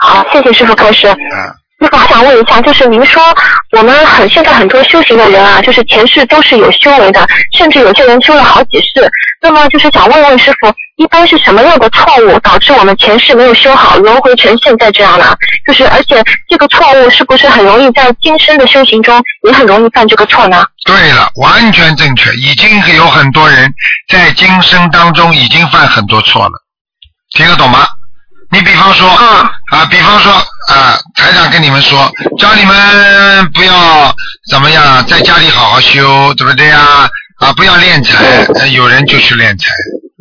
[0.00, 1.08] 好，谢谢师傅开示。
[1.08, 3.20] 嗯，师傅我想问一下，就是您说
[3.76, 7.26] 我们很现在很多修行的人啊，就是前世都是有修为的，
[7.58, 9.10] 甚至有些人修了好几世。
[9.40, 15.36] 那么就是想问问师傅，一般是什么样的错误导致我们前世没有修好，轮回成现在这样呢？
[15.66, 20.64] 就是而且这个错误是不是很容易在今生的修行中也很容易犯这个错呢？
[20.86, 23.68] 对了，完全正确，已经有很多人
[24.08, 26.52] 在今生当中已经犯很多错了，
[27.36, 27.88] 听得懂吗？
[28.52, 30.32] 你比方说，啊啊，比方说
[30.68, 34.14] 啊，台长跟你们说，叫你们不要
[34.50, 37.08] 怎么样，在家里好好修，对不对呀？
[37.40, 39.70] 啊，不要练财，呃有人就去练财，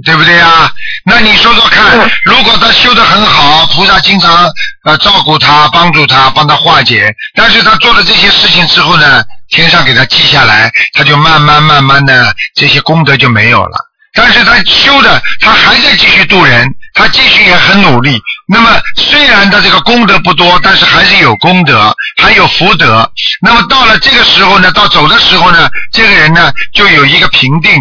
[0.06, 0.72] 对不对呀？
[1.06, 4.50] 那你说说看嗯，如果他修得很好，菩萨经常
[4.86, 13.91] 呃照顾他、帮助他、帮他化解，但是他做了这些事情之后呢，天上给他记下来，他就慢慢慢慢的这些功德就没有了。
[14.14, 18.22] 但是他修的，他还在继续度人，他继续也很努力。
[18.48, 23.10] 那么虽然他这个功德不多，但是还是有功德，还有福德。
[23.42, 27.74] 那么到了这个时候呢，到走的时候呢，这个人呢就有一个评定。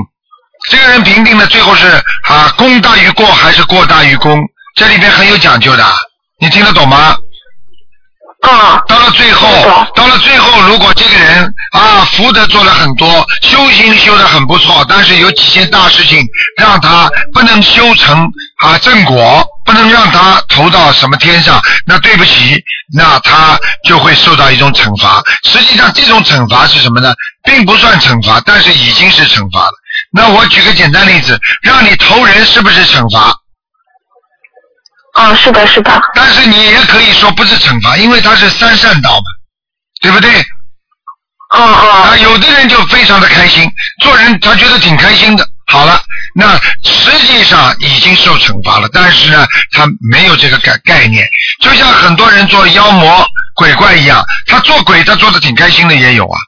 [0.68, 1.86] 这个人评定呢，最后是
[2.28, 4.38] 啊功大于过还是过大于功？
[4.76, 5.84] 这里边很有讲究的，
[6.38, 7.16] 你听得懂吗？
[8.42, 9.48] 啊到了最后
[9.94, 16.24] 到了最后，如果这个人啊福德做了很多，修行修得很不错，但是有几件大事情
[16.57, 18.26] 让他不能修成
[18.57, 22.62] 啊正果，不能让他投到什么天上，那对不起，
[22.94, 25.22] 那他就会受到一种惩罚。
[25.44, 27.12] 实际上这种惩罚是什么呢？
[27.44, 29.72] 并不算惩罚，但是已经是惩罚了。
[30.12, 33.35] 那我举个简单例子，让你投人是不是惩罚？
[35.20, 39.24] 啊，是的，是的，但是你也可以说不是惩罚，因为它是三善道嘛，
[40.00, 40.30] 对不对？
[41.50, 45.46] 啊啊啊，有的人就非常的开心，做人他觉得挺开心的。
[45.66, 46.00] 好了，
[46.35, 51.28] 那实际上已经受惩罚了，但是呢，他没有这个概概念，
[51.61, 53.24] 就像很多人做妖魔
[53.56, 56.38] 鬼怪一样，他做鬼他做的挺开心的也有啊，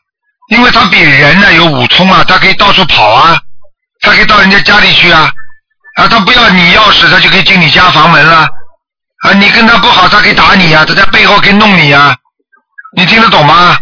[0.48, 3.38] 因为他比人呢有五通啊，他可以到处跑啊，
[4.00, 5.30] 他可以到人家家里去啊，
[5.96, 8.48] 啊，他不要你钥匙，他就可以进你家房门了，啊，
[9.35, 12.14] 你跟他不好，他可以打你啊，他在背后可以弄你啊，
[12.96, 13.76] 你听得懂吗？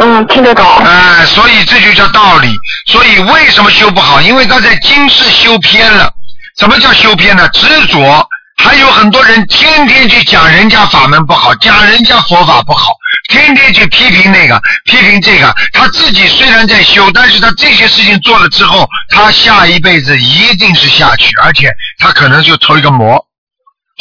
[0.00, 0.64] 嗯，听得懂。
[0.78, 2.52] 哎，所以这就叫道理。
[2.86, 4.20] 所以为什么修不好？
[4.20, 6.12] 因为他在今世修偏了。
[6.58, 7.48] 什么叫修偏呢？
[7.50, 8.28] 执着。
[8.60, 12.90] 还有很多人天天去讲人家法门不好，讲人家佛法不好，
[13.28, 15.54] 天天去批评那个，批评这个。
[15.72, 23.24] 他自己虽然在修，但是他这些事情做了之后，他下一辈子一定是下去，而且他可能就投一个魔，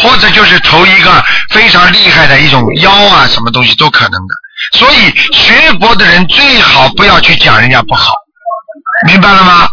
[0.04, 4.36] 或者就是投一个非常厉害的一种妖啊，什么东西都可能的。
[4.74, 8.12] 所以学佛的人最好不要去讲人家不好，
[9.08, 9.68] 明白了吗？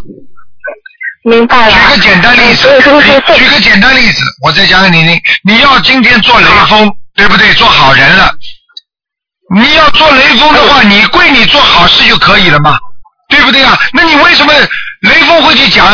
[1.25, 1.73] 明白了。
[1.73, 2.69] 举个简单例子，
[3.35, 5.23] 举个简单例子，我再讲给你听。
[5.43, 7.53] 你要今天做雷锋，对不对？
[7.55, 8.31] 做好人了，
[9.55, 12.79] 你要做雷锋的话，你归你做好事就可以了嘛，
[13.29, 13.79] 对不对啊？
[13.93, 14.53] 那你为什么
[15.01, 15.87] 雷锋会去讲？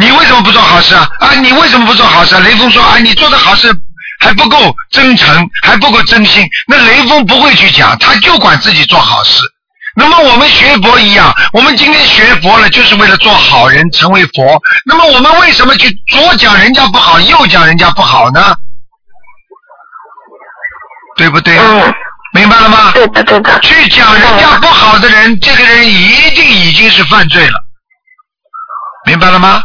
[0.00, 1.08] 你为什么不做好事啊？
[1.18, 2.40] 啊，你为什么不做好事啊？
[2.40, 3.68] 雷锋说啊，你做的好事
[4.20, 6.46] 还不够真诚，还不够真心。
[6.68, 9.42] 那雷锋不会去讲，他就管自己做好事。
[9.96, 14.62] 那么我们学佛一样，我们今天学佛了，就是为了做好人，成为佛。
[14.86, 18.56] 那么我们为什么去左讲人家不好，右讲人家不好呢？
[21.16, 21.58] 对不对？
[21.58, 21.92] 嗯，
[22.34, 22.92] 明白了吗？
[22.94, 23.58] 对的，对的。
[23.58, 27.58] 去讲人家不好的人，这个人一定已经是犯罪了，
[29.04, 29.60] 明白了吗？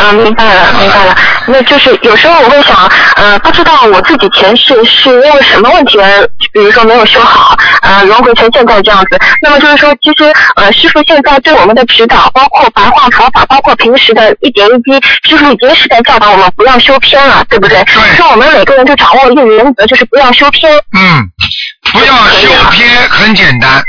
[0.00, 1.16] 嗯，明白了，明白了。
[1.46, 9.18] 那就是有时候我会想，呃，不知道我自己前世是因为什么问题而，比如说没有修好，呃，轮回成现在这样子。
[9.42, 17.82] 那么就是说，其实呃，师傅现在对我们的指导，包括白话佛法，包括平时的一点一滴，师傅已经是在教导我们不要修偏了，对不对？
[17.84, 20.72] 对说我们每个人就掌握一个原则，就是不要修偏。
[20.96, 21.22] 嗯，
[21.92, 23.82] 不要修偏，很简单。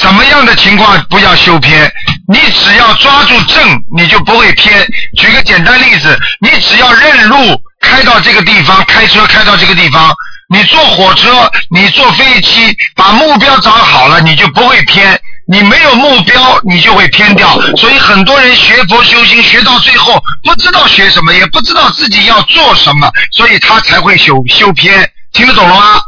[0.00, 1.90] 怎么样的情况不要修偏？
[2.26, 4.86] 你只要抓住正，你就不会偏。
[5.18, 10.10] 举个简单例子，你只要认路，开到这个地方，开车开到这个地方，
[10.48, 15.20] 你坐火车，你坐飞机，把目标找好了，你就不会偏。
[15.46, 17.60] 你没有目标，你就会偏掉。
[17.76, 25.06] 所以很多人学佛修心，学到最后不知道学什么，也不知道自己要做什么，所以他才会修修偏。
[25.34, 26.00] 听得懂了吗？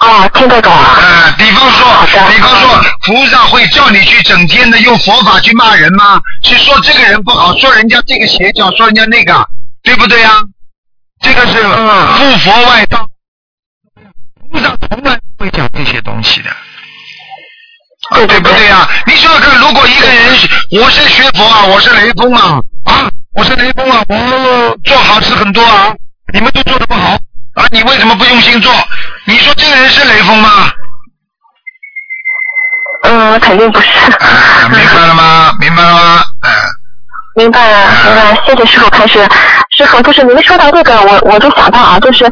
[0.00, 0.96] 哦，听得懂啊。
[1.00, 6.20] 呃，比方说，比方说，菩萨会叫你去整天的用佛法去骂人吗？
[6.42, 9.46] 去说这个人不好，说人家这个邪教，说人家那个，
[9.82, 10.30] 对不对呀？
[11.20, 13.08] 这个是嗯不佛外道，
[14.52, 16.50] 菩萨从来不会讲这些东西的。
[18.10, 18.88] 啊，对不对呀？
[19.06, 20.38] 你想想看，如果一个人
[20.80, 25.92] 我是学佛啊，我是雷锋啊，啊，我是雷锋啊，我做好事很多啊，
[26.32, 27.18] 你们都做的不好
[27.58, 28.72] 啊，你为什么不用心做？
[29.26, 30.70] 你说这个人是雷锋吗？
[33.02, 33.88] 嗯，肯定不是。
[33.88, 35.52] 啊，明白了吗？
[35.60, 36.22] 明白了吗？
[36.42, 36.50] 嗯。
[37.34, 39.24] 明白了，明白了，谢谢师傅开始。
[39.76, 42.28] 师傅，就是您说到这个，我我就想到啊，就是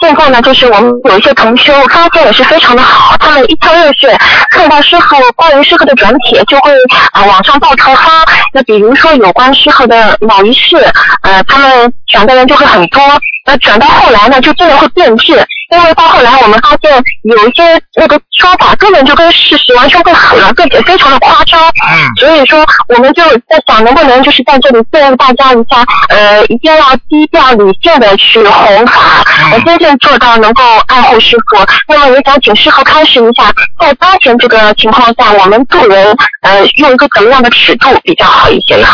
[0.00, 4.18] 现在呢，就是我们有一些同修发现也是非常的好，他们一腔热血，
[4.50, 6.72] 看到师傅关于师傅的转帖，就会
[7.12, 8.24] 啊往上报抄发。
[8.52, 10.76] 那比如说有关师傅的某一事，
[11.22, 13.00] 呃，他们转的人就会很多。
[13.48, 15.32] 那转到后来呢，就真的会变质，
[15.72, 16.92] 因为到后来我们发现
[17.22, 21.58] 有一些那个说法根本就跟事实完全不符了，并且非常的夸张。
[21.62, 31.56] 嗯所以说，我们就在想，能不能就是在这里建议大家一下，呃，一定要低调理性的去弘法，嗯呃，真正做到能够爱护师傅。
[31.88, 38.88] 那么也想请师傅开示一下，在当前这个情况下，我们做人，呃，用一个怎么样的尺度比较好一些呢？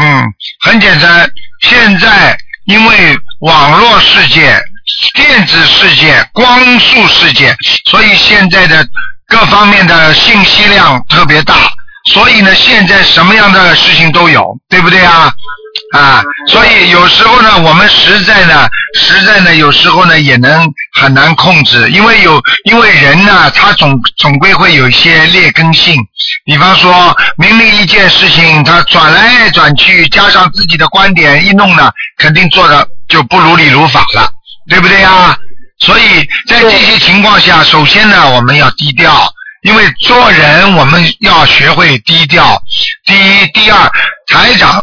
[0.00, 0.24] 嗯，
[0.60, 1.30] 很简单，
[1.60, 2.36] 现在
[2.66, 2.94] 因为
[3.40, 4.62] 网络世界、
[5.14, 7.56] 电子世界、光速世界，
[7.90, 8.86] 所以现在的
[9.26, 11.54] 各方面的信息量特别大，
[12.12, 15.32] 所以呢，现在什么样的事情都有，对不对啊？
[15.96, 18.68] 啊，所以有时候呢，我们实在呢，
[18.98, 20.68] 实在呢，有时候呢也能
[21.00, 25.96] 很难控制，因为有，因为人呢，他总总归会有一些劣根性。
[26.44, 34.32] 比方说，明明一件事情，他转来转去，加上自己的观点一弄呢，肯定做的就不如理如法了，
[34.70, 35.36] 对不对呀？
[35.80, 39.30] 所以在这些情况下，首先呢，我们要低调，
[39.62, 42.62] 因为做人我们要学会低调。
[43.04, 43.90] 第一，第二，
[44.28, 44.82] 台长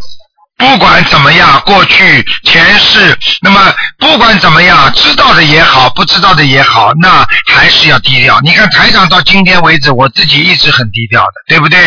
[0.58, 8.40] 不管怎么样，过去前世，那么不管怎么样，知道的也好，不知道的也好，那还是要低调。
[8.42, 11.80] 你看台长到今天为止，我自己一直很低调的，对不对？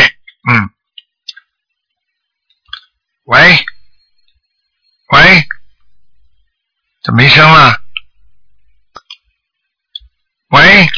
[0.50, 0.70] 嗯。
[3.24, 3.38] 喂，
[5.12, 5.44] 喂，
[7.02, 7.74] 怎么没声了？
[10.50, 10.88] 喂。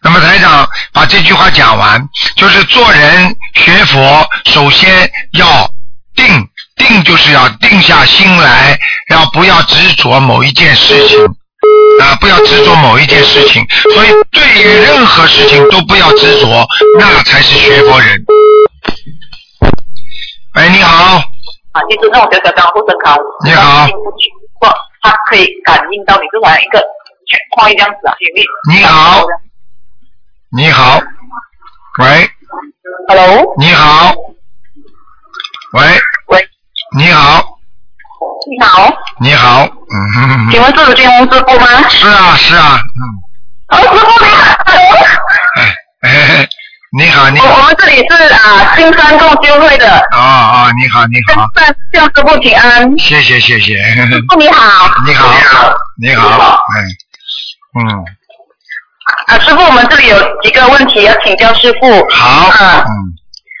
[0.00, 5.68] 那么台长把这句话讲完，就是做人学佛，首先要
[6.14, 8.78] 定，定就是要定下心来，
[9.10, 11.24] 要不要执着某一件事情
[12.00, 13.66] 啊，不要执着某一件事情。
[13.92, 16.66] 所以对于任何事情都不要执着，
[16.98, 18.24] 那才是学佛人。
[20.54, 21.22] 喂，你好，
[21.78, 24.66] 啊，就是那种小小的护身卡，你好进不去，不，
[25.02, 26.80] 它可以感应到你，就好像一个
[27.76, 28.42] 这样子啊，有没？
[28.74, 29.24] 你好，
[30.56, 31.00] 你好，
[31.98, 32.30] 喂
[33.08, 34.12] ，，Hello，你好，
[35.74, 35.82] 喂，
[36.28, 36.48] 喂，
[36.96, 37.58] 你好，
[38.50, 41.88] 你好，你好，嗯请问是金红师傅吗？
[41.88, 43.02] 是啊是啊，嗯。
[43.68, 44.64] 哦，师傅你好。
[45.54, 46.48] 哎，嘿
[46.96, 47.54] 你好，你好。
[47.54, 52.98] 我，们这里是啊金山共修会的，哦哦，你好，你好，向向师傅请安。
[52.98, 54.90] 谢谢谢谢，师傅你好。
[55.04, 55.30] 你好，
[56.00, 56.58] 你好，
[57.76, 58.04] 嗯嗯，
[59.26, 62.06] 啊，师傅，我们这里有几个问题要请教师傅。
[62.10, 62.90] 好，啊嗯。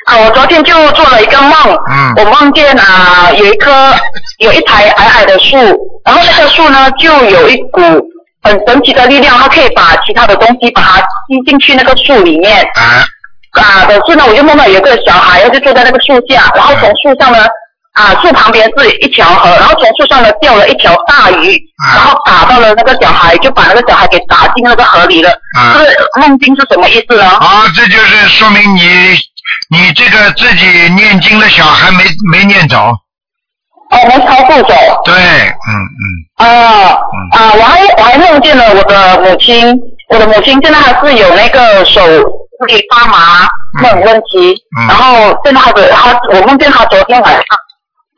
[0.06, 1.52] 啊，我昨天就做了一个梦，
[1.90, 2.14] 嗯。
[2.16, 3.94] 我梦见啊有一棵
[4.40, 5.54] 有一排矮矮的树，
[6.02, 7.82] 然后那棵树呢就有一股
[8.42, 12.66] 很神奇的力量，它可以把其他的东西把它吸进去那个树里面。
[12.74, 13.04] 哎，
[13.52, 17.46] 啊，可是呢，我就梦到有个小孩，他就坐在那个树下，然后从树上呢，
[17.94, 25.30] 啊，树旁边是一条河，然后从树上呢掉了一条大鱼，啊然后打到了那个小孩，就把那个小孩给打进那个河里了。
[25.58, 27.24] 啊这个梦境是什么意思呢？
[27.26, 28.82] 啊，这就是说明你
[29.70, 34.74] 你这个自己念经的小孩没没念着，哦，没超度走。
[35.04, 36.92] 对，嗯嗯，啊
[37.32, 37.52] 啊！
[37.54, 39.74] 我还我还梦见了我的母亲，
[40.10, 42.00] 我的母亲现在还是有那个手
[42.58, 43.48] 会发麻
[43.82, 44.86] 那种问题，嗯。
[44.88, 47.44] 然后现在她的他，我梦见他昨天晚上，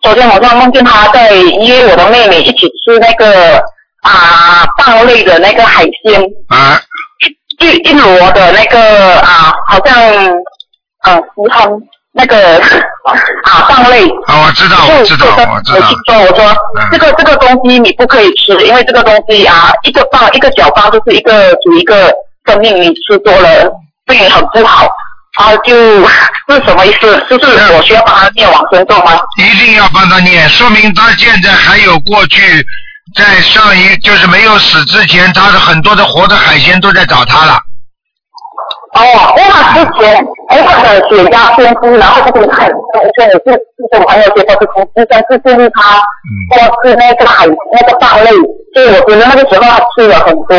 [0.03, 3.59] 昨天晚上梦见他在约我的妹妹一起吃那个
[4.03, 6.81] 啊蚌类的那个海鲜，啊，
[7.61, 9.95] 一一箩的那个啊，好像
[11.07, 11.81] 嗯石亨
[12.13, 12.57] 那个
[13.45, 14.09] 啊蚌类。
[14.27, 15.77] 啊，我知道，我知道，我知道。
[15.77, 16.89] 我听，说，我说、嗯。
[16.93, 22.11] 这个这个东西你不可以吃，因为这个东西啊，一个棒一个小棒就是一个煮一个
[22.47, 23.71] 生命，你吃多了
[24.11, 24.89] 对你很不好。
[25.35, 25.73] 他就
[26.51, 27.25] 是什么意思？
[27.31, 29.13] 就是我需要帮他念往生咒吗？
[29.39, 32.67] 一定要帮他念，说明他现在还有过去
[33.17, 37.59] 在上一就是没有死之前，他的很多的活的海鲜都在找他了。
[38.95, 40.17] 哦，因为他之前
[40.49, 46.03] 哎他的血压偏低，然后就是很重，所以也是是跟朋友结果是从医生是建议他
[46.51, 48.31] 多吃那个海那个大类，
[48.75, 50.57] 所以我觉得那个时候他吃了很多，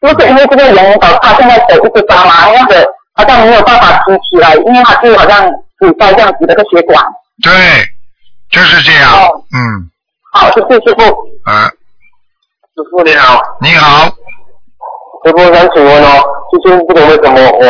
[0.00, 7.04] 就是因为这个原因导致他现在手一直发麻，那样子好像没有办法提起来，因为他就好像堵塞这样子的个血管。
[7.42, 7.52] 对，
[8.50, 9.10] 就是这样。
[9.12, 9.90] 哦嗯，
[10.32, 11.02] 好，谢谢师傅。
[11.44, 11.66] 啊，
[12.76, 14.06] 师傅你好，你好，
[15.24, 17.64] 师傅想请问哦，最近不懂为什么我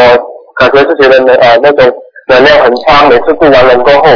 [0.56, 1.90] 感觉自己的能呃那种
[2.28, 4.10] 能量很差，每次做完人过后，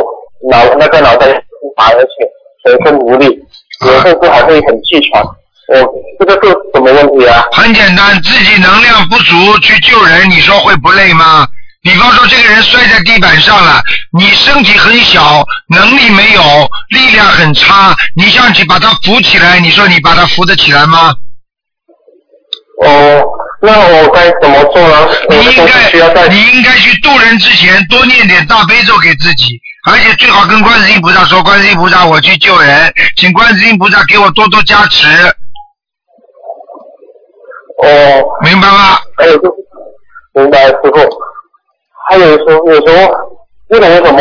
[0.51, 2.29] 脑那个脑袋不拔，而且
[2.63, 3.43] 全身无力，
[3.87, 5.25] 有时候还会很气喘。
[5.81, 7.43] 我这个是什么问题啊？
[7.53, 11.47] 很简单，自己能量不足去救人，你说会不累吗？
[11.83, 13.83] 比方说这个人摔在地板上了，
[14.17, 16.43] 你身体很小，能力没有，
[16.91, 21.13] 力量很差，你想去把他扶起来，你说你把他扶得起来吗？
[22.85, 23.23] 哦，
[23.61, 25.09] 那我该怎么做呢？
[25.29, 29.61] 你应该，你应该去渡人之前多念点大悲咒给自己，
[29.91, 35.07] 而且最好跟观世音菩萨说：“观世音菩萨，我去救人，请观世音菩萨给我多多加持，
[37.83, 39.57] 哦，明白吗？”还有就是，
[40.35, 40.99] 明白师傅。
[42.09, 43.09] 还有时候有时候
[43.69, 44.21] 不懂为什么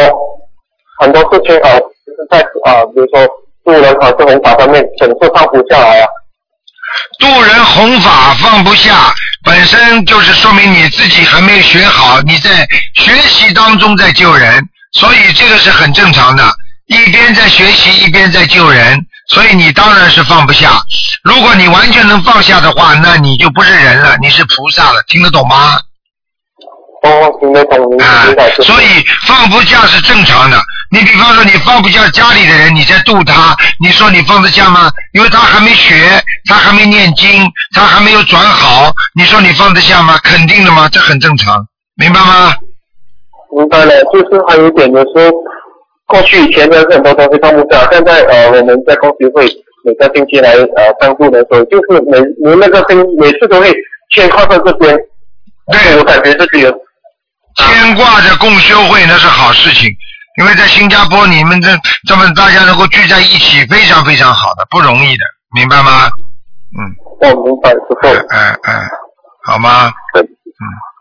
[1.00, 3.28] 很多事情啊，就是在啊，比如说
[3.66, 6.08] 渡人还是弘法方面总是放不下来啊。
[7.20, 9.14] 渡人弘法放不下，
[9.46, 12.50] 本身就是说明你自己还没有学好，你在
[12.96, 14.62] 学习当中在救人，
[14.94, 16.44] 所以这个是很正常的。
[16.92, 20.84] 一边在学习，一边在救人，所以你当然是放不下。
[21.24, 25.80] 如果你完全能放下的话，那你就不是人了，你是菩萨了，听得懂吗？
[27.04, 28.26] 哦，听得懂，明啊。
[28.62, 30.62] 所以放不下是正常的。
[30.92, 34.92] 你比方说，你放不下家里的人，你在度他，你说你放得下吗？
[35.14, 40.20] 因为他还没学，他还没念经，他还没有转好，你说你放得下吗？
[40.22, 40.90] 肯定的吗？
[40.92, 41.56] 这很正常，
[41.96, 42.54] 明白吗？
[43.56, 45.32] 明白了，就是还有一点，有时候
[46.12, 49.48] 过去以前的很多东西放不下，现在呃我们在公司会
[49.86, 53.72] 每个星期来呃上顾的时候，就是每每那个星每次都会
[54.14, 54.94] 牵挂在这边，
[55.72, 56.70] 对我感觉自己有
[57.56, 59.90] 牵挂着共修会那是好事情，
[60.40, 61.70] 因为在新加坡你们这
[62.06, 65.24] 这么大家能够聚在一起，非常非常好的，不容易的，
[65.56, 66.12] 明白吗？
[66.78, 66.92] 嗯，
[67.22, 68.08] 我明白师傅。
[68.08, 68.38] 嗯
[68.68, 68.82] 嗯，
[69.46, 70.28] 好吗嗯？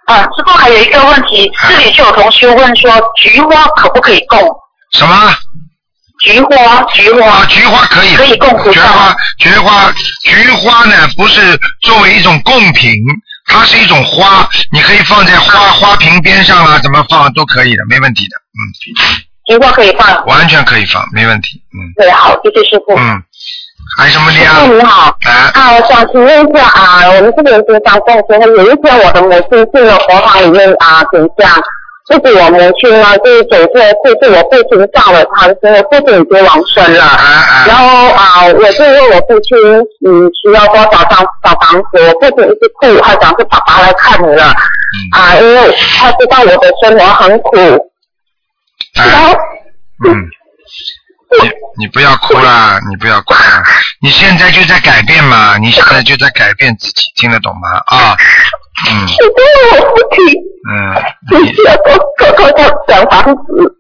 [0.06, 4.38] 啊，师傅还有一个问题，这里就有同学问说，菊花可不可以供？
[4.92, 5.34] 什么？
[6.22, 7.26] 菊花，菊花。
[7.26, 8.72] 啊，菊花可以，可以供菩萨。
[8.72, 9.92] 菊花，菊花，
[10.24, 12.92] 菊花呢不是作为一种贡品，
[13.46, 18.60] 它是一种花，你可以放在花花瓶边上啊，怎么放都可以的，没问题的，嗯。
[19.46, 20.06] 菊花可以放。
[20.08, 21.78] 嗯，完全可以放，没问题，嗯。
[21.96, 22.94] 对，好，谢谢师傅。
[22.96, 23.22] 嗯，
[23.96, 24.54] 还有什么的呀？
[24.60, 31.56] 师傅你好，啊，啊，我想请问一下啊，我们这边是发送时候，有一天我的母亲进了佛堂里面啊请假，
[32.10, 37.04] 就是我母亲呢就是走错就，是我父亲下了她的时候，父亲已经往生了。
[37.68, 39.56] 然后啊，我就问我父亲，
[40.04, 41.98] 嗯，需要多少张小房子？
[42.02, 44.44] 我父亲一直哭，他讲是爸爸来看你了，
[45.12, 47.56] 啊，因为他知道我的生活很苦，
[48.94, 49.34] 然哎，后
[50.04, 50.14] 嗯。
[51.42, 53.62] 你你不要哭啦，你不要哭啦，
[54.02, 57.68] 你现在就在改变嘛，你现在就在改变自己，听得懂吗？
[57.86, 58.16] 啊，
[58.90, 60.34] 嗯我跟我父亲
[60.70, 60.74] 嗯，
[61.30, 63.76] 你你需要多多多多小房子。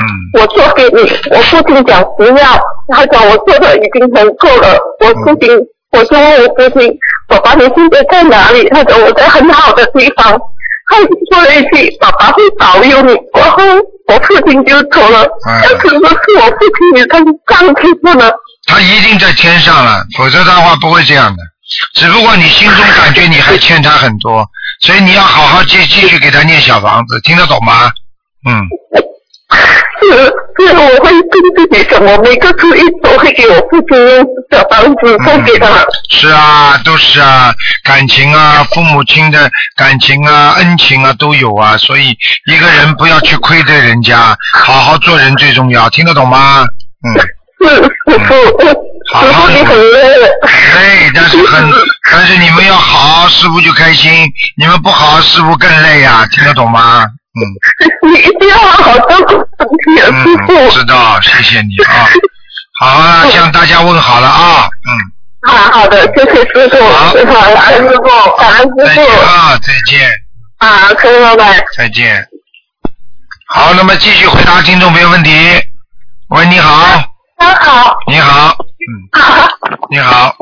[0.00, 4.76] 嗯我做给你，我父亲讲不要，他讲我做的已经很够了。
[5.00, 5.50] 我父亲，
[5.92, 6.90] 我就问我父亲，
[7.28, 8.66] 爸爸你现在在哪里？
[8.70, 10.40] 他讲我在很好的地方。
[10.86, 10.96] 他
[11.30, 13.62] 说了一句：“爸爸会保佑你。”然后
[14.06, 15.22] 我父亲就走了。
[15.22, 18.30] 嗯但可能是我父亲也看上去不了。
[18.66, 21.42] 他一定在天上了，否则的话不会这样的。
[21.94, 24.46] 只不过你心中感觉你还欠他很多，
[24.80, 27.90] 所以你要好好继继续给他念小房子，听得懂吗？
[28.46, 28.68] 嗯，
[30.00, 30.10] 是
[30.66, 35.68] 是，我会跟自己讲，我每个初一都会给我父亲用小房子送给他。
[36.10, 37.52] 是啊，都是啊，
[37.82, 46.64] 感情啊，父母亲的感情啊，恩情啊都有啊，所以一个人不要去亏待人家，好好做人最重要，听得懂吗？
[47.06, 47.28] 嗯。
[47.66, 50.18] 是师傅，师傅你很累。
[50.18, 51.72] 累，但是很，
[52.12, 54.26] 但是你们要好，师傅就开心；
[54.58, 57.06] 你们不好，师傅更累呀、听得懂吗？
[57.36, 57.40] 嗯
[58.08, 60.70] 你一定要好好照顾身体啊，师嗯，傅。
[60.70, 62.06] 知道，谢谢你啊。
[62.80, 64.68] 好啊，向大家问好了啊，
[65.48, 67.14] 嗯，啊，好的，谢谢师傅，好好，
[67.54, 69.22] 感恩师傅，感恩再见师傅。
[69.22, 70.10] 啊，再见，
[70.58, 71.64] 啊，可以拜拜。
[71.76, 72.24] 再见。
[73.48, 75.30] 好，那么继续回答听众朋友问题。
[76.28, 77.02] 喂，你好，
[77.38, 79.48] 你好，你好，嗯，啊，
[79.90, 80.34] 你好，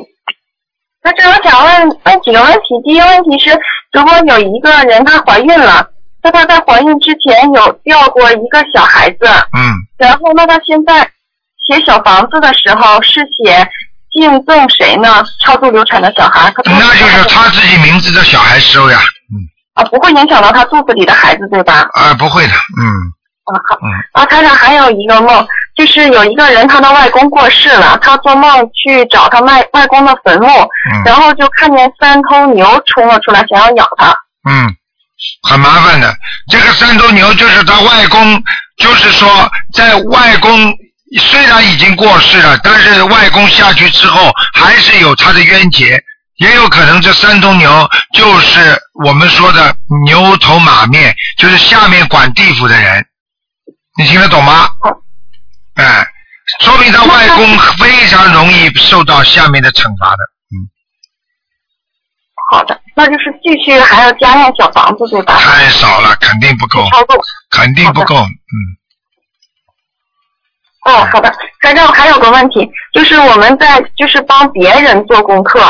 [1.02, 2.60] 那这我想问问几个问题。
[2.84, 3.50] 第一个问题是，
[3.92, 5.86] 如果有一个人她怀孕了，
[6.22, 11.02] 在她在怀孕之前有掉过一个小孩子，嗯，然后那她现在
[11.66, 13.68] 写小房子的时候是写
[14.12, 15.22] 敬赠谁呢？
[15.40, 18.98] 超度流产的小孩，她那就是他自己名字的小孩收呀，
[19.32, 19.40] 嗯，
[19.74, 21.88] 啊，不会影响到她肚子里的孩子对吧？
[21.94, 22.86] 啊，不会的，嗯，
[23.46, 23.78] 啊，好。
[23.82, 23.88] 嗯。
[24.12, 30.48] 啊，台长还有一个梦，就是有一个人他的外公过世了，他做梦去找他外外公的坟墓，
[30.92, 31.02] 嗯。
[31.06, 34.10] 然后就看见三头牛冲了出来，想要咬他。
[34.48, 34.74] 嗯，
[35.48, 36.16] 很麻烦的。
[36.50, 38.42] 这个三头牛就是他外公，
[38.76, 40.74] 就是说在外公
[41.18, 46.02] 虽然已经过世了，但是外公下去之后还是有他的冤结，
[46.36, 53.04] 也有可能这三头牛就是我们说的牛头马面，就是下面管地府的人，
[53.98, 54.68] 你听得懂吗？
[55.74, 56.06] 哎，
[56.60, 60.18] 说明他外公非常容易受到下面的惩罚的。
[60.50, 60.68] 嗯
[62.50, 65.36] 好的，那就是继续还要加上小房子对吧？
[65.36, 66.84] 太少了，肯定不够。
[67.50, 68.16] 肯定不够。
[68.16, 68.56] 嗯，
[70.84, 71.32] 哦，好的。
[71.60, 75.60] 台长还有个问题，就是我们在就是帮别人做功课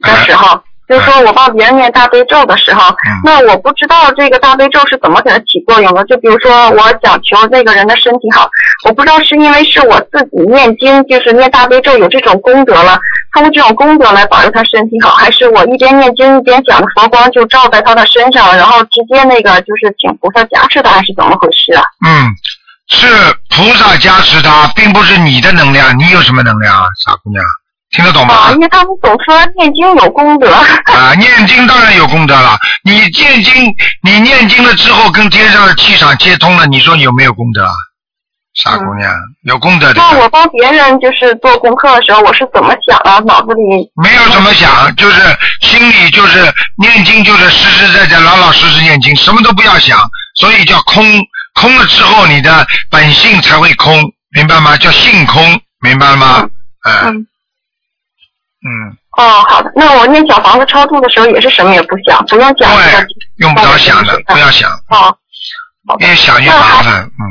[0.00, 6.04] 的时候，就是说我帮别人念大悲咒的时候，那我不知道这个大悲咒是怎么给它起作用的。
[6.04, 8.48] 就比如说我想求那个人的身体好，
[8.84, 12.98] 我不知道是因为是我自己念经，就是念大悲咒有这种功德了，
[13.32, 21.82] 通过这种功德来保佑他身体好，还是我一边念经一边讲的佛光就照在他的身上，然后直接那个就是请菩萨加持他，还是怎么回事啊？
[22.06, 22.30] 嗯，
[22.88, 23.06] 是
[23.50, 25.98] 菩萨加持他，并不是你的能量。
[25.98, 27.42] 你有什么能量啊，傻姑娘？
[27.90, 28.34] 听得懂吗？
[28.34, 30.50] 啊，因为他们总说念经有功德。
[30.52, 32.56] 啊，念经当然有功德了。
[32.84, 37.72] 你念经，你念经了之后跟天上的气场接通了，你说你有没有功德啊？
[38.62, 39.12] 傻姑娘，
[39.44, 40.00] 有功德的。
[40.00, 43.18] 那我帮别人就是做功课的时候，我是怎么想啊？
[43.26, 45.20] 脑子里没有怎么想，就是
[45.60, 46.40] 心里就是
[46.78, 49.98] 念经，就是实实在在、老老实实念经，什么都不要想，
[50.40, 51.04] 所以叫空。
[51.54, 53.94] 空了之后，你的本性才会空，
[54.34, 54.76] 明白吗？
[54.76, 56.46] 叫性空，明白了吗？
[56.84, 57.14] 嗯。
[57.14, 57.26] 嗯。
[58.66, 58.96] 嗯。
[59.16, 59.72] 哦，好的。
[59.76, 62.74] 那我念小房子超度的时候也是什么也不想，不用想。
[62.76, 63.06] 对，
[63.36, 64.70] 用不着想的，不要想。
[64.90, 65.16] 哦。
[66.00, 67.22] 越想越麻烦，嗯。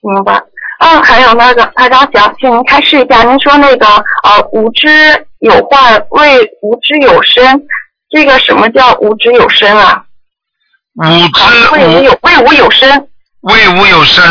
[0.00, 0.40] 明白。
[0.78, 3.86] 啊，还有那个台长想请您开示一下，您说那个
[4.22, 4.88] 呃无知
[5.40, 7.60] 有患，为无知有身，
[8.10, 10.04] 这个什么叫无知有身啊？
[10.94, 13.08] 无知为无有为无有身。
[13.40, 14.22] 为无有身，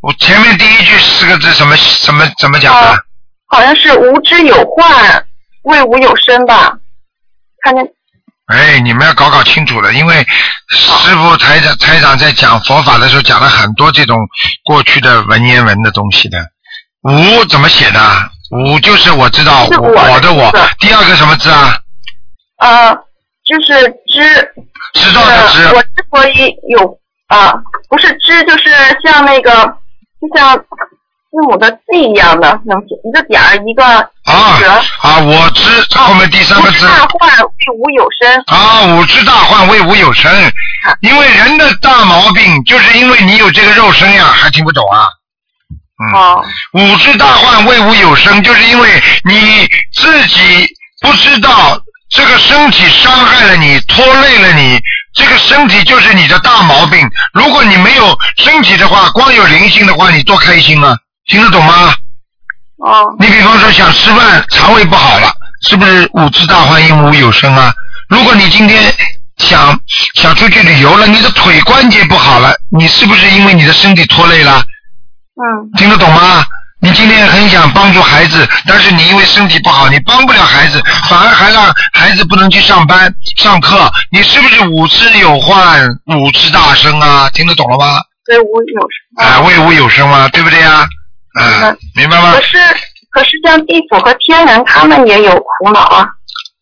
[0.00, 2.80] 我前面第一句四个字什么什么怎么讲的？
[2.80, 2.96] 啊、
[3.46, 5.26] 好像是无知有患，
[5.64, 6.78] 为无有身吧？
[7.62, 7.84] 看见。
[8.46, 10.26] 哎，你们要搞搞清楚了，因为
[10.68, 14.18] 师傅台长台长在讲佛法的时候讲了很多这种
[14.64, 16.38] 过去的文言文的东西的。
[17.02, 18.00] 无怎么写的？
[18.50, 20.52] 无就是我知道我我的我。
[20.78, 21.74] 第二个什么字啊？
[22.58, 22.94] 呃，
[23.44, 24.52] 就是知。
[24.92, 25.74] 知道的知。
[25.74, 26.98] 我之所以有
[27.28, 27.52] 啊，
[27.88, 28.70] 不是知，就是
[29.02, 29.50] 像那个，
[30.20, 30.54] 就像
[31.34, 34.56] 字母的 Z 一样的，能一个点儿一个啊
[35.02, 35.18] 啊！
[35.18, 36.86] 我知后面第三个字。
[36.86, 38.44] 大患为无有身。
[38.46, 40.30] 啊，五知大患为无有身，
[41.00, 45.08] 因为人的大毛病就是因为你有这个肉身呀，还听不懂啊？
[45.98, 46.14] 嗯。
[46.14, 46.44] 哦。
[46.74, 50.68] 五知大患为无有身，就是因为你自己
[51.00, 51.76] 不知道
[52.10, 54.80] 这个身体伤害了你，拖累了你。
[55.16, 57.08] 这个身体就是你的大毛病。
[57.32, 60.96] 如果你没有身体的话，光有灵性的话，你多开心啊！
[61.26, 61.94] 听得懂吗？
[62.78, 63.16] 哦。
[63.18, 67.72] 你比方说想吃饭，肠胃不好了，是不是五知大患因无有生啊？
[68.08, 68.92] 如果你今天
[69.38, 69.78] 想
[70.14, 74.62] 想出去旅游了，你的腿关节不好了，你是不是因为你的身体拖累了？
[75.36, 75.70] 嗯。
[75.78, 76.44] 听得懂吗？
[76.80, 87.30] 你今天很想帮助孩子，但是你因为身体不好，你帮不了孩子，反而还让孩子不能去上班、上课，你是不是五知有患，五知大生啊？
[87.30, 87.98] 听得懂了吗？
[88.26, 89.26] 对无有生。
[89.26, 90.28] 啊，为无有生吗？
[90.28, 90.72] 对不对呀？
[90.72, 90.88] 啊，
[91.94, 92.32] 明白吗？
[92.32, 92.58] 可是，
[93.10, 96.06] 可是像地府和天人，他们也有苦恼啊，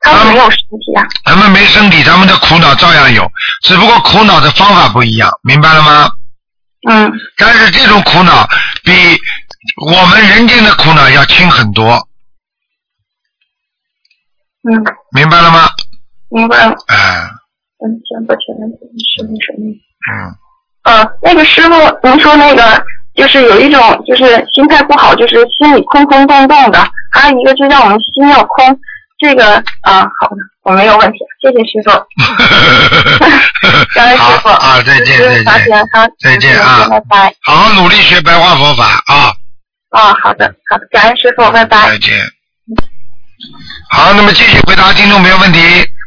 [0.00, 1.06] 他们没有身体啊。
[1.24, 3.30] 他们没身体，他们的苦恼照样有，
[3.62, 6.10] 只不过苦恼的方法不一样，明白了吗？
[6.88, 7.12] 嗯。
[7.36, 8.46] 但是这种苦恼
[8.84, 8.92] 比。
[9.86, 11.92] 我们人间的苦恼要轻很多，
[14.68, 14.74] 嗯，
[15.12, 15.70] 明白了吗？
[16.30, 16.74] 明白了。
[16.88, 17.30] 哎。
[17.78, 18.68] 嗯，先把前面
[18.98, 19.70] 师傅什么？
[20.10, 20.34] 嗯。
[20.82, 21.70] 呃，那个师傅，
[22.02, 22.84] 您说那个
[23.14, 26.80] 就是有一种就是心态不好，就是心里空空洞洞的；
[27.12, 28.78] 还有一个就让我们心要空。
[29.18, 31.90] 这个啊，好的，我没有问题，谢谢师傅。
[33.94, 35.88] 感恩师傅啊，再见再见，
[36.18, 37.32] 再见啊，拜拜。
[37.42, 39.32] 好好努力学白话佛法啊。
[39.90, 41.90] 啊，好的，好的，感恩师傅，拜拜。
[41.90, 42.18] 再见。
[43.90, 45.60] 好，那么继续回答听众朋友问题。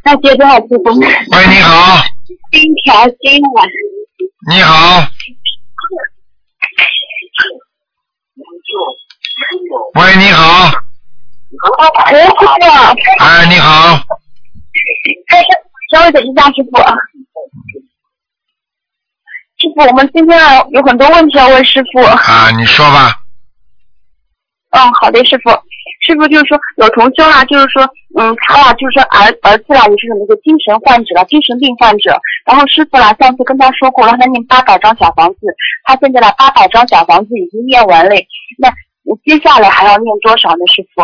[0.03, 0.91] 那接电话师傅。
[0.99, 1.07] 喂，
[1.47, 2.03] 你好。
[2.51, 3.65] 金条金碗。
[4.51, 5.07] 你好。
[9.95, 10.71] 喂，你好。
[12.11, 12.45] 喂，师傅。
[13.23, 13.97] 哎，你好。
[15.93, 16.77] 稍微等一下，师傅。
[19.57, 22.01] 师傅，我们今天啊有很多问题要问师傅。
[22.01, 23.15] 啊，你说吧。
[24.71, 25.49] 嗯，好的，师傅。
[26.05, 27.81] 师傅就是说有同修啊，就是说，
[28.19, 32.19] 嗯，他啊，就是说儿儿子啦，也是那个精神患者了，精神病患者。
[32.45, 35.39] 然后师傅啦，上次跟他说过，让他念八百张小房子。
[35.85, 38.13] 他现在的八百张小房子已经念完了，
[38.57, 38.69] 那
[39.23, 41.03] 接下来还要念多少呢，师傅？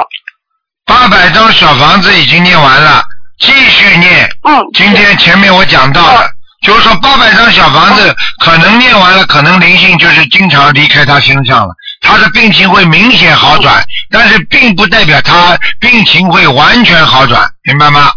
[0.85, 3.03] 八百张小房子已经念完了，
[3.39, 4.29] 继续念。
[4.43, 4.59] 嗯。
[4.73, 6.29] 今天前面我讲到了，
[6.65, 18.11] 就是说八百张小房子可能念完了，可能灵性就是经常离开他身上了，他的病情会明显好转，但是并不代表他病情会完全好转，明白吗？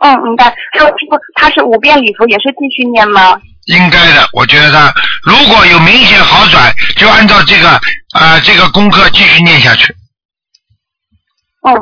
[0.00, 0.44] 嗯，明白。
[0.46, 3.40] 师傅，他是五遍礼佛也是继续念吗？
[3.66, 4.92] 应该的，我觉得他
[5.22, 7.68] 如果有明显好转，就按照这个
[8.12, 9.94] 啊、呃这个功课继续念下去。
[11.66, 11.72] 嗯，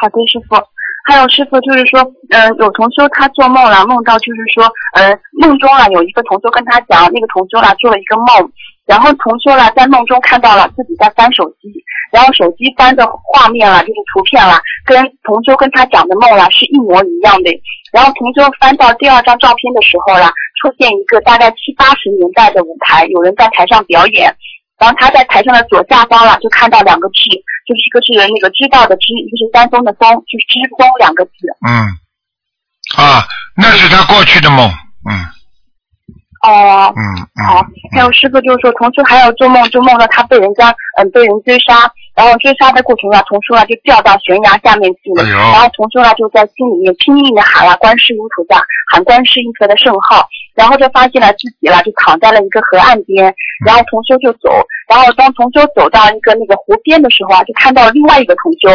[0.00, 0.56] 好的，师傅。
[1.04, 8.48] 还有师傅就是说，嗯、有同修他做梦了，梦到就是说，呃，梦中啊有一个同修跟他讲，那个同修啦做了一个梦，
[8.86, 11.74] 然后同修啦在梦中看到了自己在翻手机，
[12.12, 17.50] 然后手机翻的画面啦就是图片啦，跟同修跟他讲的梦啦是一模一样的。
[17.92, 20.32] 然后同修翻到第二张照片的时候啦，
[20.62, 24.32] 出现一个大概七八十年代的舞台，有人在台上表演。
[24.78, 27.14] 然后他在台上的左下方了，就看到两个字，
[27.66, 31.30] 就是一个是那个知道的知，一个是山峰的峰，就是知峰两个字。
[31.62, 31.86] 嗯，
[32.98, 33.22] 啊，
[33.56, 34.66] 那是他过去的梦，
[35.06, 35.14] 嗯
[36.42, 37.46] 哦、嗯嗯。
[37.46, 41.86] 好，还有师傅就是说，同时还有做梦，就梦到他被人家嗯被人追杀，
[42.16, 48.58] 然后追杀的过程中啊，同叔啊就掉到悬崖下面去了，哎然后同叔啊就在心里面拼命的喊啊观世音菩萨，
[48.90, 53.32] 喊观世音菩萨的圣号，然后就发现了自己了就躺在了一个河岸边，
[53.66, 54.50] 然后同修就走，
[54.88, 58.68] 然后当同修走到一个那个湖边的时候啊，就看到另外一个同修，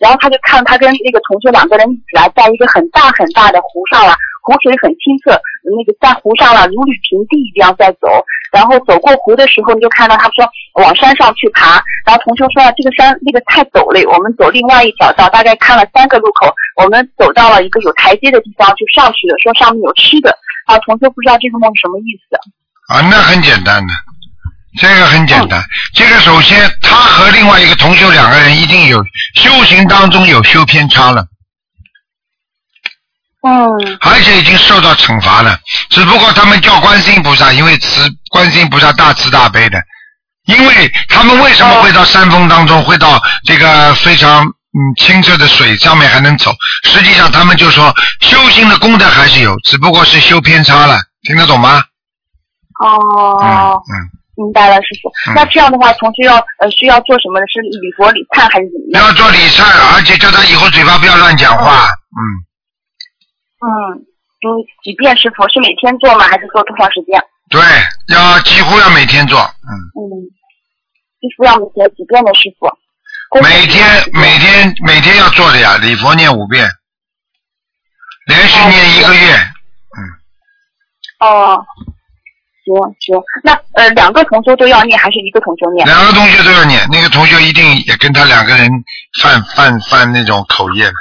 [0.00, 4.14] 然后他就看他跟那个同修两个人一起来在一个很大很大的湖上了。
[4.42, 5.30] 湖水很清澈，
[5.62, 8.08] 那个在湖上了如履平地一样在走。
[8.50, 10.44] 然后走过湖的时候，你就看到他说
[10.82, 11.78] 往山上去爬。
[12.04, 16.52] 然后同修说啊，这个山那个太陡了，我们走另外一条道，大概看了三个路口，
[16.82, 20.36] 我们走到了一个有台阶的地方就上去了，说上面有吃的。
[20.72, 22.36] 啊，同学不知道这个梦什么意思。
[22.92, 23.92] 啊，那很简单的，
[24.78, 25.62] 这个很简单。
[25.94, 29.04] 这个首先，他和另外一个同修两个人一定有
[29.34, 31.26] 修行当中有修偏差了，
[33.42, 35.58] 嗯而且已经受到惩罚了。
[35.90, 39.78] 只不过他们叫观世音菩萨，因为慈观世音菩萨大慈大悲的。
[40.46, 44.44] 因为他们为什么会到山峰当中，会到这个非常
[44.74, 46.50] 嗯清澈的水上面还能走？
[46.84, 51.82] 实际上他们就说修行的功德还是有，只不过是修偏差了，听得懂吗？
[52.80, 54.20] 哦，嗯。
[54.34, 55.10] 明白了，师傅。
[55.30, 57.44] 嗯那这样的话，同学要呃需要做什么呢？
[57.52, 59.04] 是礼佛礼忏还是怎么样？
[59.04, 59.62] 要做理忏，
[59.94, 61.84] 而且叫他以后嘴巴不要乱讲话。
[62.16, 62.20] 嗯，
[63.60, 63.68] 嗯
[64.00, 64.46] 嗯，
[64.82, 66.24] 几遍师傅是每天做吗？
[66.26, 67.20] 还是做多长时间？
[67.50, 67.60] 对，
[68.08, 69.38] 要几乎要每天做。
[69.38, 69.70] 嗯，
[70.00, 70.00] 嗯，
[71.20, 72.66] 师傅要每天几遍的师傅？
[73.40, 76.68] 每天每天每天要做的呀，礼佛念五遍，
[78.26, 79.34] 连续念一个月。
[79.96, 79.98] 嗯
[81.20, 81.64] 哦，
[82.64, 85.86] 行行，那呃两个同修都要念，还是一个同修念？
[85.86, 88.68] 两个同学都要念，那个同学一定也跟他两个人
[89.22, 90.92] 犯犯犯那种口业的。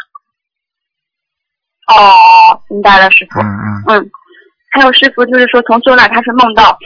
[1.88, 3.42] 哦，明白了，师傅。
[3.42, 3.84] 嗯嗯。
[3.88, 4.10] 嗯，
[4.72, 6.78] 还有师傅就是说同修呢，他是梦到。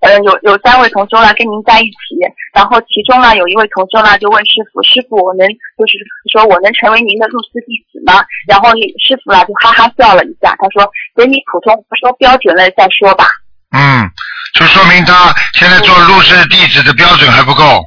[0.00, 2.16] 呃，有有三位同修呢跟您在一起，
[2.52, 5.46] 然后其中呢有一位同修呢就问师傅，师傅我能
[5.78, 5.98] 就是
[6.32, 8.24] 说我能成为您的入室弟子吗？
[8.48, 13.26] 然后那师傅呢就哈哈笑了一下，他说等你普通说标准了再说吧。
[13.70, 14.10] 嗯，
[14.54, 17.84] 就说明他现在做入室弟子的标准还不够。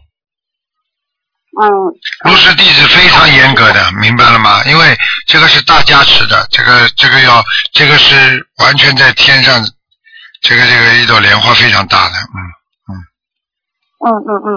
[1.60, 1.68] 嗯。
[2.24, 4.64] 入室弟子非常严格的，明白了吗？
[4.66, 4.98] 因为
[5.28, 7.44] 这个是大加持的，这个这个要
[7.74, 9.62] 这个是完全在天上，
[10.42, 12.63] 这个这个一朵莲花非常大的，嗯。
[14.04, 14.48] 嗯嗯嗯，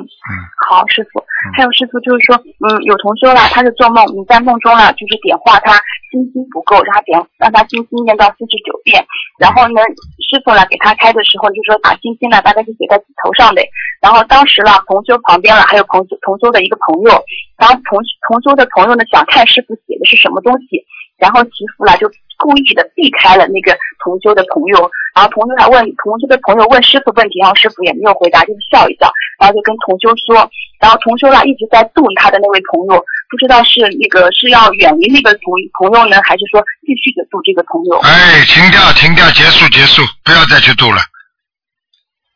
[0.67, 1.23] 好，师傅。
[1.55, 5.79] 还有师傅就是说，嗯，有同修啦，他是做梦，你在梦中呢，就是点化他
[6.11, 8.99] 心经不够，让他点让他心经念到四十九遍，
[9.39, 9.79] 然后呢，
[10.27, 13.63] 师傅呢给他开的时候就说把心经呢大概是写在指头上的，
[14.03, 17.15] 然后当时呢同修旁边了还有同修同修的一个朋友，
[17.55, 20.83] 然后同同修的朋友呢想看师傅写的是什么东西，
[21.19, 30.49] 然后媳妇呢就故意的避开了那个同修的朋友，然后同修来问同修的朋友问师傅问题，然后师傅也没有回答，就是笑一笑，然后就跟同修说，
[30.81, 37.99] 然后同修呢一直在度他的那位朋友，不知道是那个是要远离那个朋朋友呢，还是说继续的度这个朋友？
[38.05, 41.01] 哎，停掉，停掉，结束，结束，不要再去度了。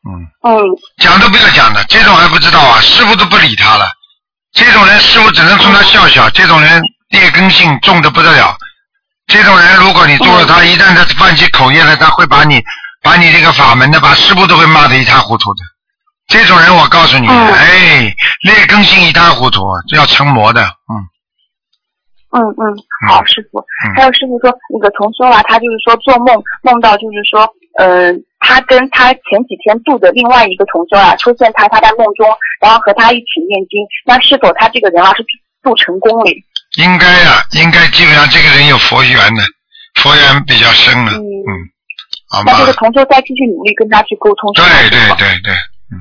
[0.08, 0.28] 嗯。
[0.96, 3.84] 讲都不要讲的，这种还不知道啊，师傅都不理他了。
[4.52, 6.28] 这种人，师傅只能冲他笑笑。
[6.30, 8.56] 这种人劣根性重的不得了。
[9.30, 12.60] 这种人，如果你做了他，一旦他犯起口业来，他会把你
[13.00, 15.60] 把你这个法门的，把师傅都会骂得一塌糊涂的。
[16.26, 20.94] 这种人，我告诉你，嗯哎，劣根性一塌糊涂，这要成魔的，嗯。
[22.32, 22.62] 嗯嗯，
[23.08, 23.58] 好，师傅。
[23.58, 27.42] 嗯还有师傅说，那个同修啊，他就是说做梦梦到就是说，
[27.78, 32.26] 呃，他跟他前几天度的另外一个同修啊，出现他他在梦中，
[32.60, 35.24] 然后和他一起念经，那是否他这个人啊是
[35.62, 36.30] 度成功了？
[36.78, 39.42] 应该呀、应该基本上这个人有佛缘的，
[39.96, 41.50] 佛缘比较深了，嗯嗯，
[42.30, 44.52] 好吧那这，个同修再继续努力跟他去沟通。
[44.54, 45.50] 对对对对，
[45.90, 45.98] 嗯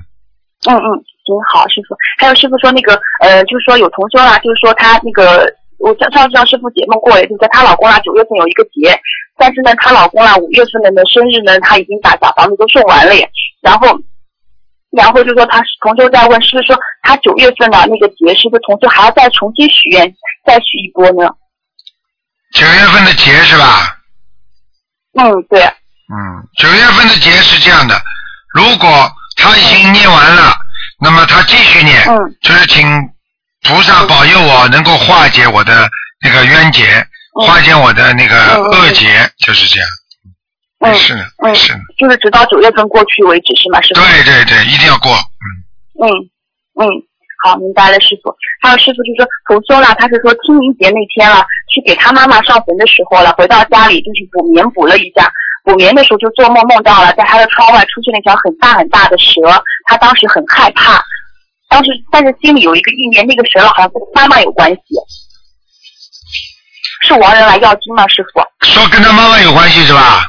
[0.67, 0.87] 嗯嗯，
[1.25, 1.97] 行好，师傅。
[2.19, 8.93] 还有师傅说那个呃，就是说有同修啊，就是说他那个我上上次让师傅解梦过了，就是说她老公啊九月份有一个节，
[9.37, 13.27] 但是呢她老公啊五月份的呢生日呢，他已经把小房子都送完了耶，
[13.61, 13.99] 然后。
[14.91, 16.75] 然后就说他同修在问，是不是说
[17.09, 20.05] 他九月份的那个节，是不是同时还要再重新许愿，
[20.45, 21.27] 再许一波呢？
[22.53, 23.97] 九月份的节是吧？
[25.17, 27.99] 嗯，对，嗯，九月份的节是这样的，
[28.53, 30.55] 如果他已经念完了，
[31.01, 32.85] 那么他继续念，嗯就是请
[33.63, 35.89] 菩萨保佑我能够化解我的
[36.23, 36.85] 那个冤结，
[37.41, 38.35] 嗯化解我的那个
[38.69, 39.89] 恶结，就是这样。
[39.89, 39.97] 嗯
[40.91, 41.79] 没事的，嗯是的。
[41.97, 43.81] 就是直到九月份过去为止是吗？
[43.81, 44.01] 师傅？
[44.01, 45.11] 对对对，一定要过。
[45.11, 46.07] 嗯，嗯
[46.79, 46.87] 嗯，
[47.43, 48.31] 好，明白了，师傅。
[48.61, 55.31] 还有师傅就说同修了，他是说清明节那天了，去给他妈妈上坟的时候了，回到家里就是补眠补了一下，
[55.63, 59.41] 补眠的时候就做梦梦到了，在他的窗外出现了一条很大很大的蛇，
[59.87, 61.03] 他当时很害怕，
[61.67, 64.79] 当时但是心里有一个意念，那个蛇好像跟妈妈有关系，
[67.03, 68.39] 是亡人来要经吗，师傅？
[68.65, 70.25] 说跟他妈妈有关系是吧？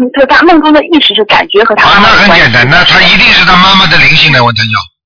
[0.00, 2.44] 嗯，对，他梦中的意识是感觉和他啊，那妈妈有关系。
[2.44, 4.99] 很简单，那他一定是他妈妈的灵性来问他要。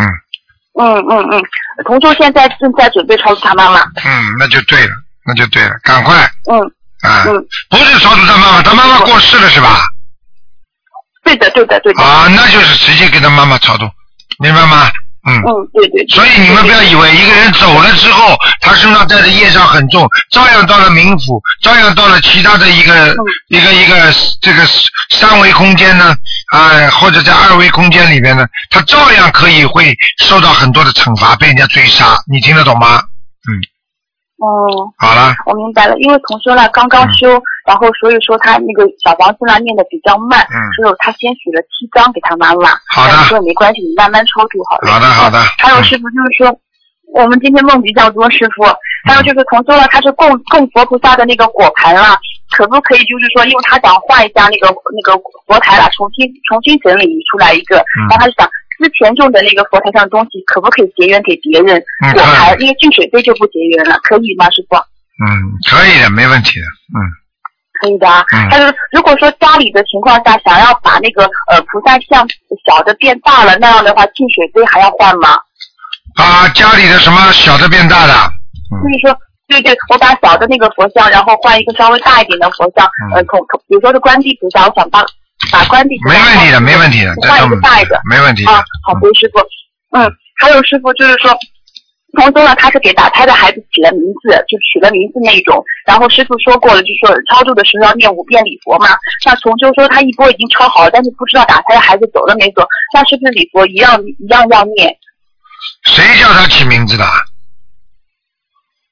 [0.00, 1.42] 嗯嗯嗯嗯，
[1.84, 3.80] 同修现在正在准备超度他妈妈。
[3.80, 4.92] 嗯，那就对了，
[5.26, 6.16] 那就对了，赶快
[6.50, 6.60] 嗯
[7.02, 7.24] 啊！
[7.26, 9.82] 嗯，不是超度他妈妈，他妈妈过世了是吧？
[11.24, 12.02] 对的对的对的。
[12.02, 13.84] 啊，那就是直接给他妈妈超度，
[14.38, 14.90] 明白吗？
[15.30, 15.42] 嗯。
[15.46, 16.06] 嗯，对对。
[16.08, 23.16] 所以你们不要以为一个人走了之后，他身上带的业障很重，照样到了冥府，照样到了其他的一个、嗯
[23.48, 24.62] 一个一个这个
[25.10, 26.14] 三维空间呢，
[26.52, 33.02] 啊、或者在二维空间里边呢，他照样可以会受到很多的惩罚，被人家追杀，你听得懂吗？
[34.40, 37.28] 哦，好了，我明白了，因为同修呢刚刚修，
[37.66, 42.70] 然后所以说他那个小房子呢念的比较慢，嗯所以他先许了七张给他妈妈。
[42.88, 44.88] 好的说没关系，你慢慢超度好了。
[44.90, 45.38] 好的，好的。
[45.38, 46.58] 嗯还有师傅就是说，
[47.12, 48.64] 我们今天梦比较多，师傅。
[49.04, 52.16] 还有就是同修呢，他是供供佛菩萨的那个果盘了，
[52.56, 58.48] 可不可以就是说，因为他想换一下那个那个佛台了，重新重新整理出来一个，嗯然后他就想
[58.80, 61.76] 之前用的那个佛台上的东西，可不可以结缘给别人？
[62.00, 64.76] 嗯果盘可以因为净水杯就不结缘了，可以吗，师傅？
[65.20, 65.28] 嗯，
[65.68, 66.66] 可以的，没问题的，
[66.96, 66.98] 嗯。
[67.80, 68.24] 可以的啊。
[68.32, 72.26] 嗯但是如果说家里的情况下想要把那个呃菩萨像
[72.66, 75.38] 小的变大了，那样的话净水杯还要换吗？
[76.16, 78.12] 把家里的什么小的变大的，
[78.82, 79.16] 所以说，
[79.48, 85.00] 对对，我把小的那个佛像，然后换一个稍微大一点的佛像，嗯呃，同同，比如说是观地菩萨，我想把
[85.50, 88.00] 把观地菩萨没问题的，没问题的，这换一个大一点。
[88.08, 88.50] 没问题的。
[88.52, 89.40] 啊，好的，师傅。
[89.96, 91.30] 嗯，还有师傅就是说，
[92.16, 95.64] 同修呢，他是给打胎的孩子起了名字，就取了名字那一种。
[95.86, 98.88] 然后师傅说过了，就说超度的时候要念五遍礼佛嘛。
[99.24, 104.94] 那同修说他一波已经超好了，但是不知道打胎的孩子走了没走，那是不是礼佛一样一样要念？
[105.84, 107.04] 谁叫他起名字的？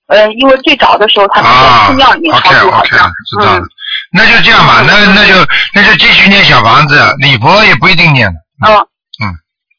[0.09, 3.13] 嗯，因为最早的时候他们在啊寺庙里面超，OK 度，好 OK，像。
[3.29, 3.69] 知道了嗯。
[4.13, 5.35] 那就这样吧，那那就
[5.75, 8.35] 那就继续念小房子，礼佛也不一定念了。
[8.67, 8.75] 嗯。
[9.25, 9.35] 嗯。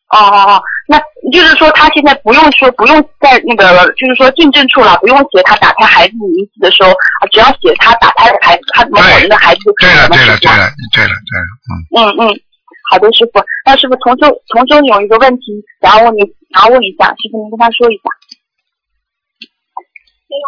[0.10, 0.98] 哦哦哦，那
[1.32, 11.72] 就是说他现在不用说不用在那个就是说进证处了，不用写他打胎孩子名字的时候，啊，只要写他打胎的孩子，他某某人的孩子就可以对了，对了，吗师傅对了，对了，对了，嗯。
[11.94, 12.42] 嗯嗯，
[12.90, 13.40] 好的，师傅。
[13.66, 16.22] 那师傅从中从中有一个问题想要问你，
[16.56, 18.10] 想要问一下，师傅您跟他说一下。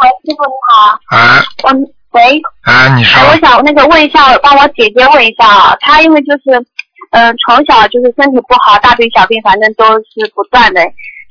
[0.01, 0.97] 喂，师傅你好。
[1.15, 2.41] 啊嗯，喂。
[2.63, 6.59] 啊，你说哎，我想那个问一下，帮我姐姐问一下啊，她因为就是，
[7.11, 10.81] 嗯、从小就是身体不好，大病小病反正都是不断的。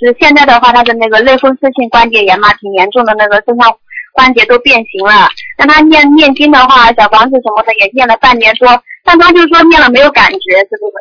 [0.01, 3.73] 就是现在的话，她的那个类风湿性关节炎嘛，挺严重的，那个身上
[4.13, 5.29] 关节都变形了。
[5.59, 8.69] 让她念念经的话，小房子什么的也念了半年多，
[9.05, 10.95] 但她就说念了没有感觉，是不是？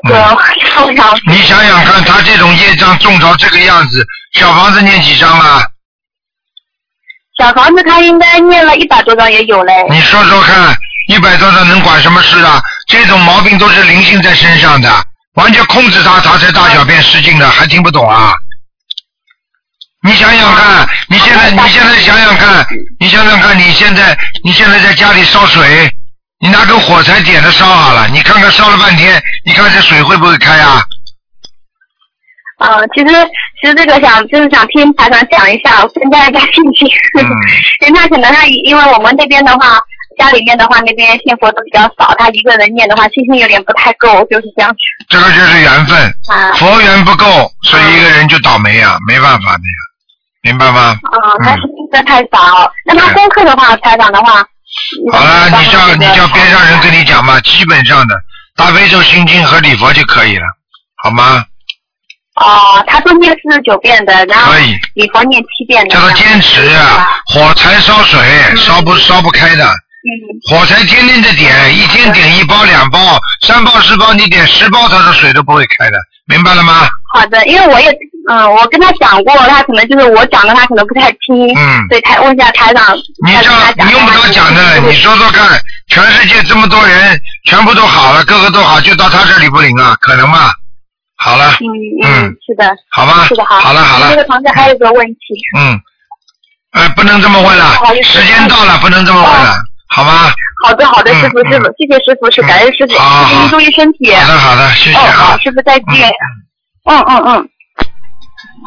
[0.00, 0.14] 这个
[1.26, 5.60] 你想想看，他这种业障重成这个样子，小房子念几张了？
[7.38, 9.72] 小房子他应该念了一百多张也有嘞。
[9.90, 10.76] 你说说看，
[11.08, 12.60] 一百多张能管什么事啊？
[12.88, 14.90] 这种毛病都是灵性在身上的，
[15.34, 18.34] 完全控制他，他才大小便失禁的，还听不懂啊？
[20.02, 22.66] 你想想看，你现在你现在想想看，
[22.98, 25.88] 你想想看，你现在你现在在家里烧水，
[26.40, 30.82] 你拿根火柴点着烧好了，你看看烧了半天，你看这水会不会开啊？
[32.58, 33.14] 啊，其实
[33.60, 36.88] 其实这个想就是想听台长讲一下， 我增加一下信心。
[37.18, 37.22] 嗯
[37.86, 39.78] 因为他可能他因为我们那边的话，
[40.18, 44.76] 家里面的话那边信佛都比较少，他一个人念的话信心有点不太够，就是这样子。
[45.08, 45.96] 这个就是缘分，
[46.28, 47.24] 啊佛缘不够，
[47.62, 49.78] 所以一个人就倒霉呀，没办法的呀，
[50.42, 50.98] 明白吗？
[51.12, 52.70] 啊，他信的太少。
[52.84, 54.44] 那他功课的话，台长的话，
[55.12, 58.14] 好了，你叫你叫边上人跟你讲嘛，基本上的
[58.56, 60.44] 大悲咒、心经和礼佛就可以了，
[61.04, 61.44] 好吗？
[62.40, 65.94] 哦，他都念四十九遍的，然后可以礼佛念七遍的。
[65.94, 68.20] 叫他坚持啊，火柴烧水
[68.56, 70.10] 烧不烧不开的，嗯
[70.48, 76.88] 火柴天天的点，一天点一包两包，三包四包，你点十包，他的水都不会开的，明白了吗？
[77.14, 77.90] 好的，因为我也
[78.30, 81.48] 嗯，我跟他讲过，他可能就是我讲的，他可能不太听。
[81.56, 85.58] 嗯所以台问一下台长，你这你用不着讲的，你说说看，
[85.88, 89.96] 全世界这么多人，全部都好了，个个都好，就到他这里不灵啊？
[90.00, 90.50] 可能吗？
[91.18, 91.66] 好了，嗯
[92.04, 92.64] 嗯，是的。
[92.90, 93.58] 好吧是的，好。
[93.60, 95.18] 好了好了这个同学还有一个问题。
[95.58, 95.80] 嗯，
[96.72, 99.54] 呃，不能这么问了不好意，思时间到了，不能这么问了，
[99.88, 100.30] 好吗？
[100.64, 104.12] 好的好的，嗯师傅师傅，谢谢师傅，是感恩师傅，师傅您注意身体。
[104.14, 105.36] 好的好的，谢谢好，。
[105.38, 106.08] 师傅再见。
[106.84, 107.48] 嗯嗯嗯。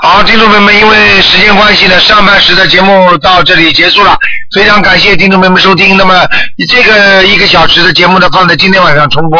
[0.03, 4.17] 好，听众朋友们，因为时间关系呢，上半时的节目到这里结束了，
[4.51, 5.95] 非常感谢听众朋友们收听。
[5.95, 6.25] 那么
[6.67, 9.39] 这个一个小时的节目呢，放在今天晚上重播。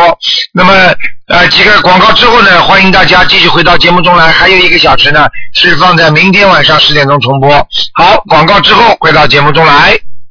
[0.53, 0.71] 那么
[1.29, 7.51] 呃几个广告之后呢，欢迎大家继续回到节目中来，还有一个小时呢是放在明天晚上十点钟重播。
[7.95, 9.97] 好，广告之后回到节目中来。